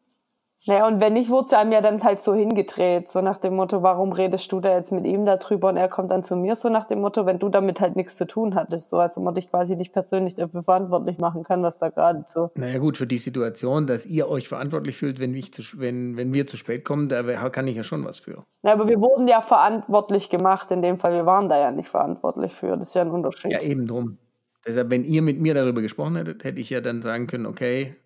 [0.67, 3.57] Naja, und wenn nicht, wurde es einem ja dann halt so hingedreht, so nach dem
[3.57, 6.55] Motto, warum redest du da jetzt mit ihm darüber und er kommt dann zu mir,
[6.55, 9.25] so nach dem Motto, wenn du damit halt nichts zu tun hattest, so als ob
[9.25, 12.53] man dich quasi nicht persönlich dafür verantwortlich machen kann, was da gerade so.
[12.55, 16.33] Naja gut, für die Situation, dass ihr euch verantwortlich fühlt, wenn, ich zu, wenn, wenn
[16.33, 18.39] wir zu spät kommen, da kann ich ja schon was für.
[18.63, 21.89] Ja, aber wir wurden ja verantwortlich gemacht, in dem Fall, wir waren da ja nicht
[21.89, 23.51] verantwortlich für, das ist ja ein Unterschied.
[23.51, 24.19] Ja, eben drum.
[24.65, 27.97] Deshalb, wenn ihr mit mir darüber gesprochen hättet, hätte ich ja dann sagen können, okay,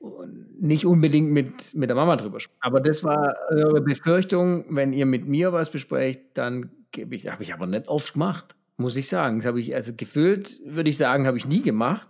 [0.59, 2.59] nicht unbedingt mit, mit der Mama drüber sprechen.
[2.61, 7.43] Aber das war eure Befürchtung, wenn ihr mit mir was besprecht, dann gebe ich, habe
[7.43, 9.39] ich aber nicht oft gemacht, muss ich sagen.
[9.39, 12.09] Das habe ich, also gefühlt, würde ich sagen, habe ich nie gemacht.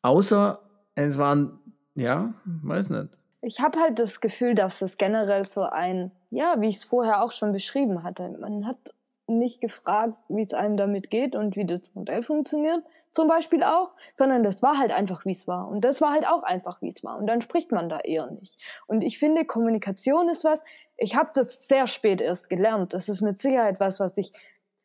[0.00, 0.60] Außer
[0.94, 1.58] es waren,
[1.94, 3.08] ja, weiß nicht.
[3.42, 7.22] ich habe halt das Gefühl, dass es generell so ein, ja, wie ich es vorher
[7.22, 8.94] auch schon beschrieben hatte, man hat
[9.26, 12.82] nicht gefragt, wie es einem damit geht und wie das Modell funktioniert,
[13.12, 15.68] zum Beispiel auch, sondern das war halt einfach, wie es war.
[15.68, 17.18] Und das war halt auch einfach, wie es war.
[17.18, 18.58] Und dann spricht man da eher nicht.
[18.86, 20.62] Und ich finde, Kommunikation ist was,
[20.96, 22.94] ich habe das sehr spät erst gelernt.
[22.94, 24.32] Das ist mit Sicherheit was, was ich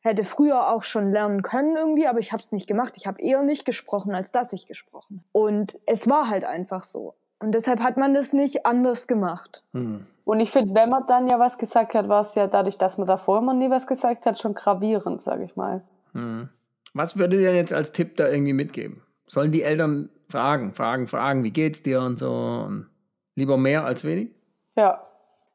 [0.01, 2.93] hätte früher auch schon lernen können irgendwie, aber ich habe es nicht gemacht.
[2.97, 5.23] Ich habe eher nicht gesprochen, als dass ich gesprochen.
[5.33, 5.45] habe.
[5.45, 7.15] Und es war halt einfach so.
[7.39, 9.63] Und deshalb hat man das nicht anders gemacht.
[9.73, 10.07] Hm.
[10.25, 12.97] Und ich finde, wenn man dann ja was gesagt hat, war es ja dadurch, dass
[12.97, 15.81] man davor immer nie was gesagt hat, schon gravierend, sage ich mal.
[16.13, 16.49] Hm.
[16.97, 19.01] Was würdet ihr jetzt als Tipp da irgendwie mitgeben?
[19.27, 22.31] Sollen die Eltern fragen, fragen, fragen, wie geht's dir und so?
[22.65, 22.87] Und
[23.35, 24.31] lieber mehr als wenig?
[24.75, 25.03] Ja.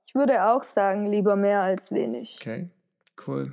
[0.05, 2.37] Ich würde auch sagen, lieber mehr als wenig.
[2.41, 2.69] Okay,
[3.27, 3.53] cool.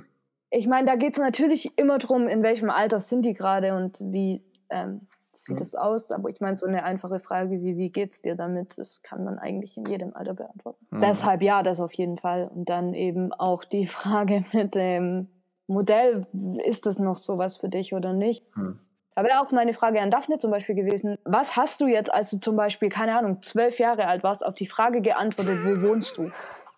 [0.50, 3.98] Ich meine, da geht es natürlich immer drum, in welchem Alter sind die gerade und
[4.00, 5.62] wie ähm, sieht Mhm.
[5.62, 6.10] es aus.
[6.10, 9.38] Aber ich meine, so eine einfache Frage wie, wie geht's dir damit, das kann man
[9.38, 10.84] eigentlich in jedem Alter beantworten.
[10.90, 11.00] Mhm.
[11.00, 12.48] Deshalb ja, das auf jeden Fall.
[12.52, 15.28] Und dann eben auch die Frage mit dem
[15.70, 16.22] Modell,
[16.64, 18.44] ist das noch sowas für dich oder nicht?
[18.54, 18.78] Hm.
[19.14, 21.16] Da wäre auch meine Frage an Daphne zum Beispiel gewesen.
[21.24, 24.54] Was hast du jetzt, als du zum Beispiel, keine Ahnung, zwölf Jahre alt warst, auf
[24.54, 26.30] die Frage geantwortet, wo wohnst du?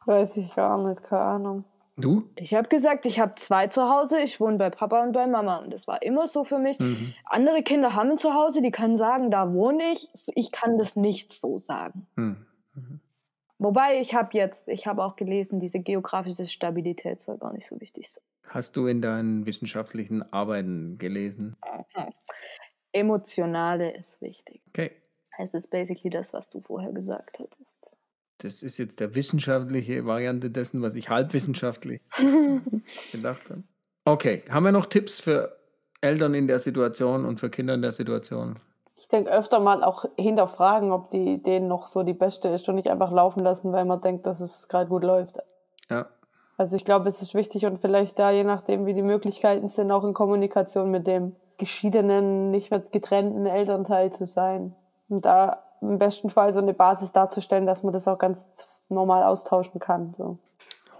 [0.07, 1.65] Weiß ich gar nicht, keine Ahnung.
[1.97, 2.25] Du?
[2.37, 5.59] Ich habe gesagt, ich habe zwei zu Hause, ich wohne bei Papa und bei Mama.
[5.59, 6.81] Und das war immer so für mich.
[6.81, 7.13] Mhm.
[7.27, 10.09] Andere Kinder haben ein Zuhause, die können sagen, da wohne ich.
[10.35, 12.07] Ich kann das nicht so sagen.
[12.17, 12.47] Hm.
[13.59, 17.81] Wobei ich habe jetzt, ich habe auch gelesen, diese geografische Stabilität soll gar nicht so
[17.81, 18.25] wichtig sein.
[18.53, 21.57] Hast du in deinen wissenschaftlichen Arbeiten gelesen?
[22.93, 24.61] Emotionale ist wichtig.
[24.69, 24.91] Okay.
[25.39, 27.97] Es ist basically das, was du vorher gesagt hattest.
[28.37, 32.03] Das ist jetzt der wissenschaftliche Variante dessen, was ich halbwissenschaftlich
[33.13, 33.63] gedacht habe.
[34.05, 35.57] Okay, haben wir noch Tipps für
[36.03, 38.59] Eltern in der Situation und für Kinder in der Situation?
[38.97, 42.75] Ich denke öfter mal auch hinterfragen, ob die Idee noch so die beste ist und
[42.75, 45.39] nicht einfach laufen lassen, weil man denkt, dass es gerade gut läuft.
[45.89, 46.11] Ja,
[46.63, 49.91] Also ich glaube, es ist wichtig und vielleicht da, je nachdem, wie die Möglichkeiten sind,
[49.91, 54.73] auch in Kommunikation mit dem geschiedenen, nicht mehr getrennten Elternteil zu sein.
[55.09, 58.49] Und da im besten Fall so eine Basis darzustellen, dass man das auch ganz
[58.89, 60.15] normal austauschen kann.
[60.15, 60.39] So.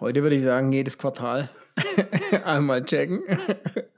[0.01, 1.49] heute würde ich sagen, jedes Quartal
[2.45, 3.23] einmal checken.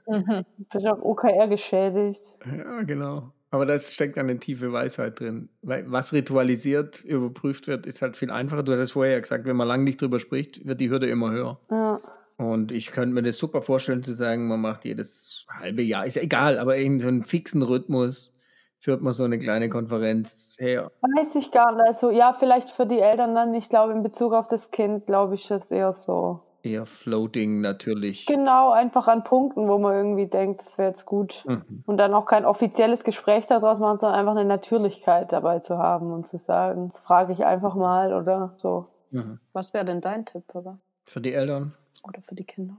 [0.07, 2.21] Ich bin auch OKR geschädigt.
[2.45, 3.31] ja, genau.
[3.51, 5.49] Aber da steckt eine tiefe Weisheit drin.
[5.61, 8.63] Weil was ritualisiert, überprüft wird, ist halt viel einfacher.
[8.63, 11.31] Du hast es vorher gesagt, wenn man lange nicht drüber spricht, wird die Hürde immer
[11.31, 11.59] höher.
[11.69, 12.01] Ja.
[12.37, 16.15] Und ich könnte mir das super vorstellen zu sagen, man macht jedes halbe Jahr, ist
[16.15, 18.33] ja egal, aber in so einen fixen Rhythmus
[18.79, 20.91] führt man so eine kleine Konferenz her.
[21.01, 21.87] Weiß ich gar nicht.
[21.87, 23.53] Also ja, vielleicht für die Eltern dann.
[23.55, 26.41] Ich glaube, in Bezug auf das Kind, glaube ich, das eher so.
[26.65, 28.25] Eher floating natürlich.
[28.25, 31.45] Genau, einfach an Punkten, wo man irgendwie denkt, das wäre jetzt gut.
[31.47, 31.83] Mhm.
[31.85, 36.11] Und dann auch kein offizielles Gespräch daraus machen, sondern einfach eine Natürlichkeit dabei zu haben
[36.11, 38.87] und zu sagen, das frage ich einfach mal oder so.
[39.11, 39.39] Mhm.
[39.53, 40.79] Was wäre denn dein Tipp, Papa?
[41.05, 41.71] Für die Eltern.
[42.03, 42.75] Oder für die Kinder?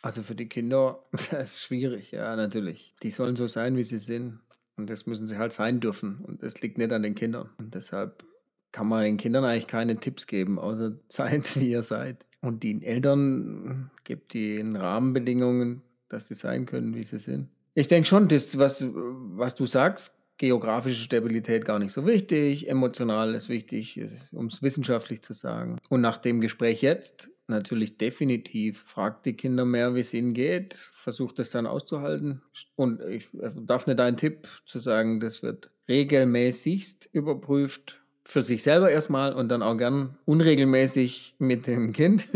[0.00, 2.94] Also für die Kinder, das ist schwierig, ja, natürlich.
[3.02, 4.38] Die sollen so sein, wie sie sind.
[4.76, 6.20] Und das müssen sie halt sein dürfen.
[6.24, 7.50] Und das liegt nicht an den Kindern.
[7.58, 8.24] Und deshalb
[8.70, 12.24] kann man den Kindern eigentlich keine Tipps geben, außer seid, wie ihr seid.
[12.44, 17.48] Und den Eltern gibt die Rahmenbedingungen, dass sie sein können, wie sie sind.
[17.74, 23.34] Ich denke schon, das, was, was du sagst, geografische Stabilität gar nicht so wichtig, emotional
[23.34, 24.00] ist wichtig,
[24.32, 25.78] um es wissenschaftlich zu sagen.
[25.88, 30.74] Und nach dem Gespräch jetzt natürlich definitiv fragt die Kinder mehr, wie es ihnen geht,
[30.74, 32.42] versucht es dann auszuhalten.
[32.76, 38.90] Und ich darf nicht einen Tipp zu sagen, das wird regelmäßigst überprüft für sich selber
[38.90, 42.28] erstmal und dann auch gern unregelmäßig mit dem Kind.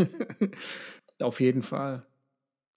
[1.19, 2.05] Auf jeden Fall.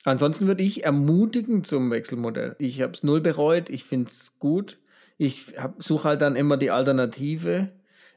[0.05, 2.57] Ansonsten würde ich ermutigen zum Wechselmodell.
[2.59, 4.79] Ich habe es null bereut, ich finde es gut.
[5.17, 7.69] Ich suche halt dann immer die Alternative.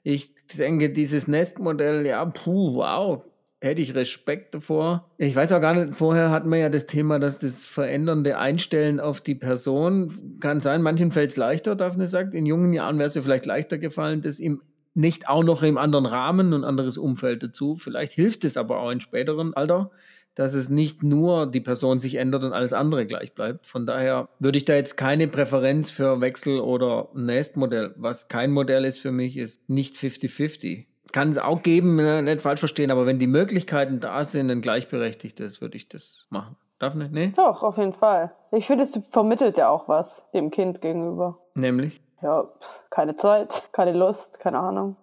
[0.01, 3.23] Ich denke, dieses Nestmodell, ja, puh, wow,
[3.61, 5.09] hätte ich Respekt davor.
[5.17, 8.99] Ich weiß auch gar nicht, vorher hatten wir ja das Thema, dass das verändernde Einstellen
[8.99, 12.33] auf die Person kann sein, manchen fällt es leichter, Daphne sagt.
[12.33, 14.61] In jungen Jahren wäre es ja vielleicht leichter gefallen, das ihm
[14.95, 17.75] nicht auch noch im anderen Rahmen und anderes Umfeld dazu.
[17.75, 19.91] Vielleicht hilft es aber auch in späteren Alter,
[20.35, 23.67] dass es nicht nur die Person sich ändert und alles andere gleich bleibt.
[23.67, 27.93] Von daher würde ich da jetzt keine Präferenz für Wechsel oder Nest-Modell.
[27.97, 30.85] Was kein Modell ist für mich, ist nicht 50-50.
[31.11, 35.61] Kann es auch geben, nicht falsch verstehen, aber wenn die Möglichkeiten da sind, ein gleichberechtigtes,
[35.61, 36.57] würde ich das machen.
[36.79, 37.13] Darf nicht?
[37.13, 37.31] Nee?
[37.37, 38.33] Doch, auf jeden Fall.
[38.51, 41.39] Ich finde, es vermittelt ja auch was dem Kind gegenüber.
[41.53, 42.01] Nämlich?
[42.21, 42.49] Ja,
[42.89, 44.95] keine Zeit, keine Lust, keine Ahnung.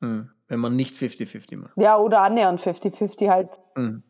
[0.00, 0.30] Hm.
[0.48, 1.72] Wenn man nicht 50-50 macht.
[1.76, 3.56] Ja, oder annähernd 50-50 halt.
[3.74, 4.02] Hm.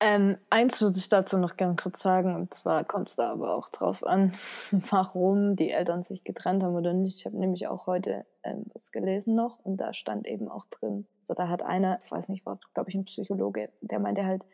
[0.00, 3.56] Ähm, eins würde ich dazu noch gerne kurz sagen, und zwar kommt es da aber
[3.56, 4.32] auch drauf an,
[4.90, 7.18] warum die Eltern sich getrennt haben oder nicht.
[7.18, 11.08] Ich habe nämlich auch heute ähm, was gelesen noch und da stand eben auch drin,
[11.20, 14.44] also da hat einer, ich weiß nicht, war glaube ich ein Psychologe, der meinte halt,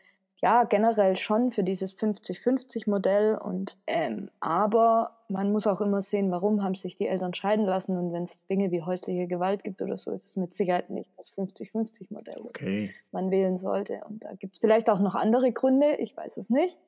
[0.45, 6.63] ja, generell schon für dieses 50-50-Modell und ähm, aber man muss auch immer sehen, warum
[6.63, 9.97] haben sich die Eltern scheiden lassen und wenn es Dinge wie häusliche Gewalt gibt oder
[9.97, 12.93] so, ist es mit Sicherheit nicht das 50-50-Modell, das Okay.
[13.11, 14.01] man wählen sollte.
[14.07, 16.79] Und da gibt es vielleicht auch noch andere Gründe, ich weiß es nicht.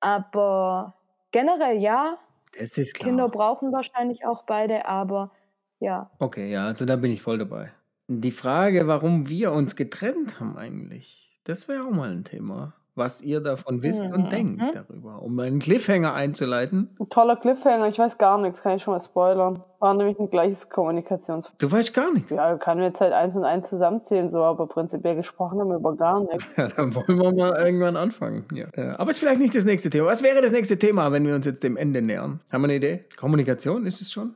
[0.00, 0.94] Aber
[1.32, 2.18] generell ja,
[2.58, 3.08] Das ist klar.
[3.08, 5.32] Kinder brauchen wahrscheinlich auch beide, aber
[5.80, 7.72] ja, Okay, ja, also da bin ich voll dabei.
[8.08, 12.72] Die Frage, warum wir uns getrennt haben eigentlich, das wäre auch mal ein Thema.
[12.98, 14.30] Was ihr davon wisst und Mhm.
[14.30, 15.20] denkt darüber.
[15.20, 16.96] Um einen Cliffhanger einzuleiten.
[16.98, 19.62] Ein toller Cliffhanger, ich weiß gar nichts, kann ich schon mal spoilern.
[19.80, 21.52] War nämlich ein gleiches Kommunikations...
[21.58, 22.30] Du weißt gar nichts.
[22.30, 25.94] Ja, kann jetzt halt eins und eins zusammenzählen, so, aber prinzipiell gesprochen haben wir über
[25.94, 26.46] gar nichts.
[26.56, 28.46] Ja, dann wollen wir mal irgendwann anfangen.
[28.54, 28.68] Ja.
[28.72, 30.06] Äh, Aber ist vielleicht nicht das nächste Thema.
[30.06, 32.40] Was wäre das nächste Thema, wenn wir uns jetzt dem Ende nähern?
[32.50, 33.04] Haben wir eine Idee?
[33.20, 34.34] Kommunikation, ist es schon?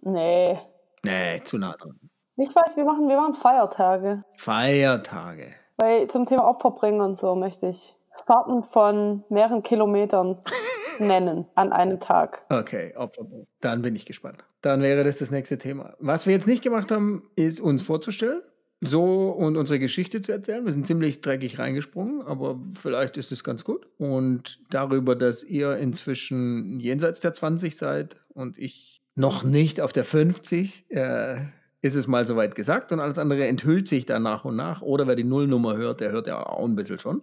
[0.00, 0.58] Nee.
[1.04, 1.98] Nee, zu nah dran.
[2.36, 4.24] Ich weiß, wir machen, wir machen Feiertage.
[4.38, 5.48] Feiertage.
[5.78, 7.96] Weil zum Thema Opfer bringen und so möchte ich
[8.26, 10.38] Fahrten von mehreren Kilometern
[10.98, 12.44] nennen an einem Tag.
[12.48, 13.46] Okay, Opferball.
[13.60, 14.44] Dann bin ich gespannt.
[14.60, 15.94] Dann wäre das das nächste Thema.
[15.98, 18.42] Was wir jetzt nicht gemacht haben, ist uns vorzustellen.
[18.84, 20.64] So und unsere Geschichte zu erzählen.
[20.64, 23.86] Wir sind ziemlich dreckig reingesprungen, aber vielleicht ist es ganz gut.
[23.96, 30.04] Und darüber, dass ihr inzwischen jenseits der 20 seid und ich noch nicht auf der
[30.04, 31.36] 50, äh,
[31.82, 32.92] ist es mal soweit gesagt.
[32.92, 34.80] Und alles andere enthüllt sich dann nach und nach.
[34.82, 37.22] Oder wer die Nullnummer hört, der hört ja auch ein bisschen schon.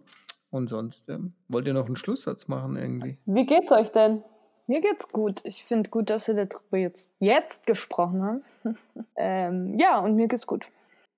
[0.52, 3.18] Und sonst ähm, wollt ihr noch einen Schlusssatz machen irgendwie?
[3.26, 4.24] Wie geht's euch denn?
[4.70, 5.42] mir geht's gut.
[5.44, 8.42] Ich finde gut, dass wir darüber jetzt, jetzt gesprochen haben.
[9.18, 10.68] ähm, ja, und mir geht's gut.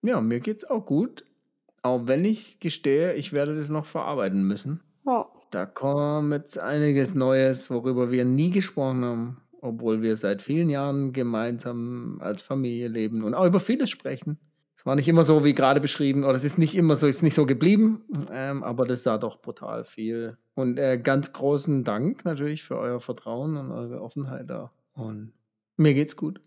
[0.02, 1.26] Ja, mir geht's auch gut.
[1.84, 4.80] Auch wenn ich gestehe, ich werde das noch verarbeiten müssen.
[5.06, 5.28] Ja.
[5.52, 11.14] Da kommt jetzt einiges Neues, worüber wir nie gesprochen haben, obwohl wir seit vielen Jahren
[11.14, 14.40] gemeinsam als Familie leben und auch über vieles sprechen.
[14.76, 17.22] Es war nicht immer so wie gerade beschrieben, oder es ist nicht immer so, ist
[17.22, 20.38] nicht so geblieben, ähm, aber das sah doch brutal viel.
[20.56, 24.72] Und äh, ganz großen Dank natürlich für euer Vertrauen und eure Offenheit da.
[24.96, 25.34] Und
[25.78, 26.42] mir geht's gut.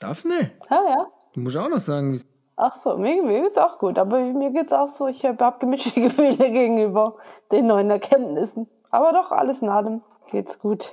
[0.00, 1.06] Daphne, Ja, ja.
[1.34, 2.20] du musst auch noch sagen, wie
[2.56, 3.98] Ach so, mir, mir geht's auch gut.
[3.98, 7.16] Aber mir geht's auch so, ich habe hab gemischte Gefühle gegenüber
[7.50, 8.68] den neuen Erkenntnissen.
[8.90, 10.92] Aber doch, alles in allem geht's gut.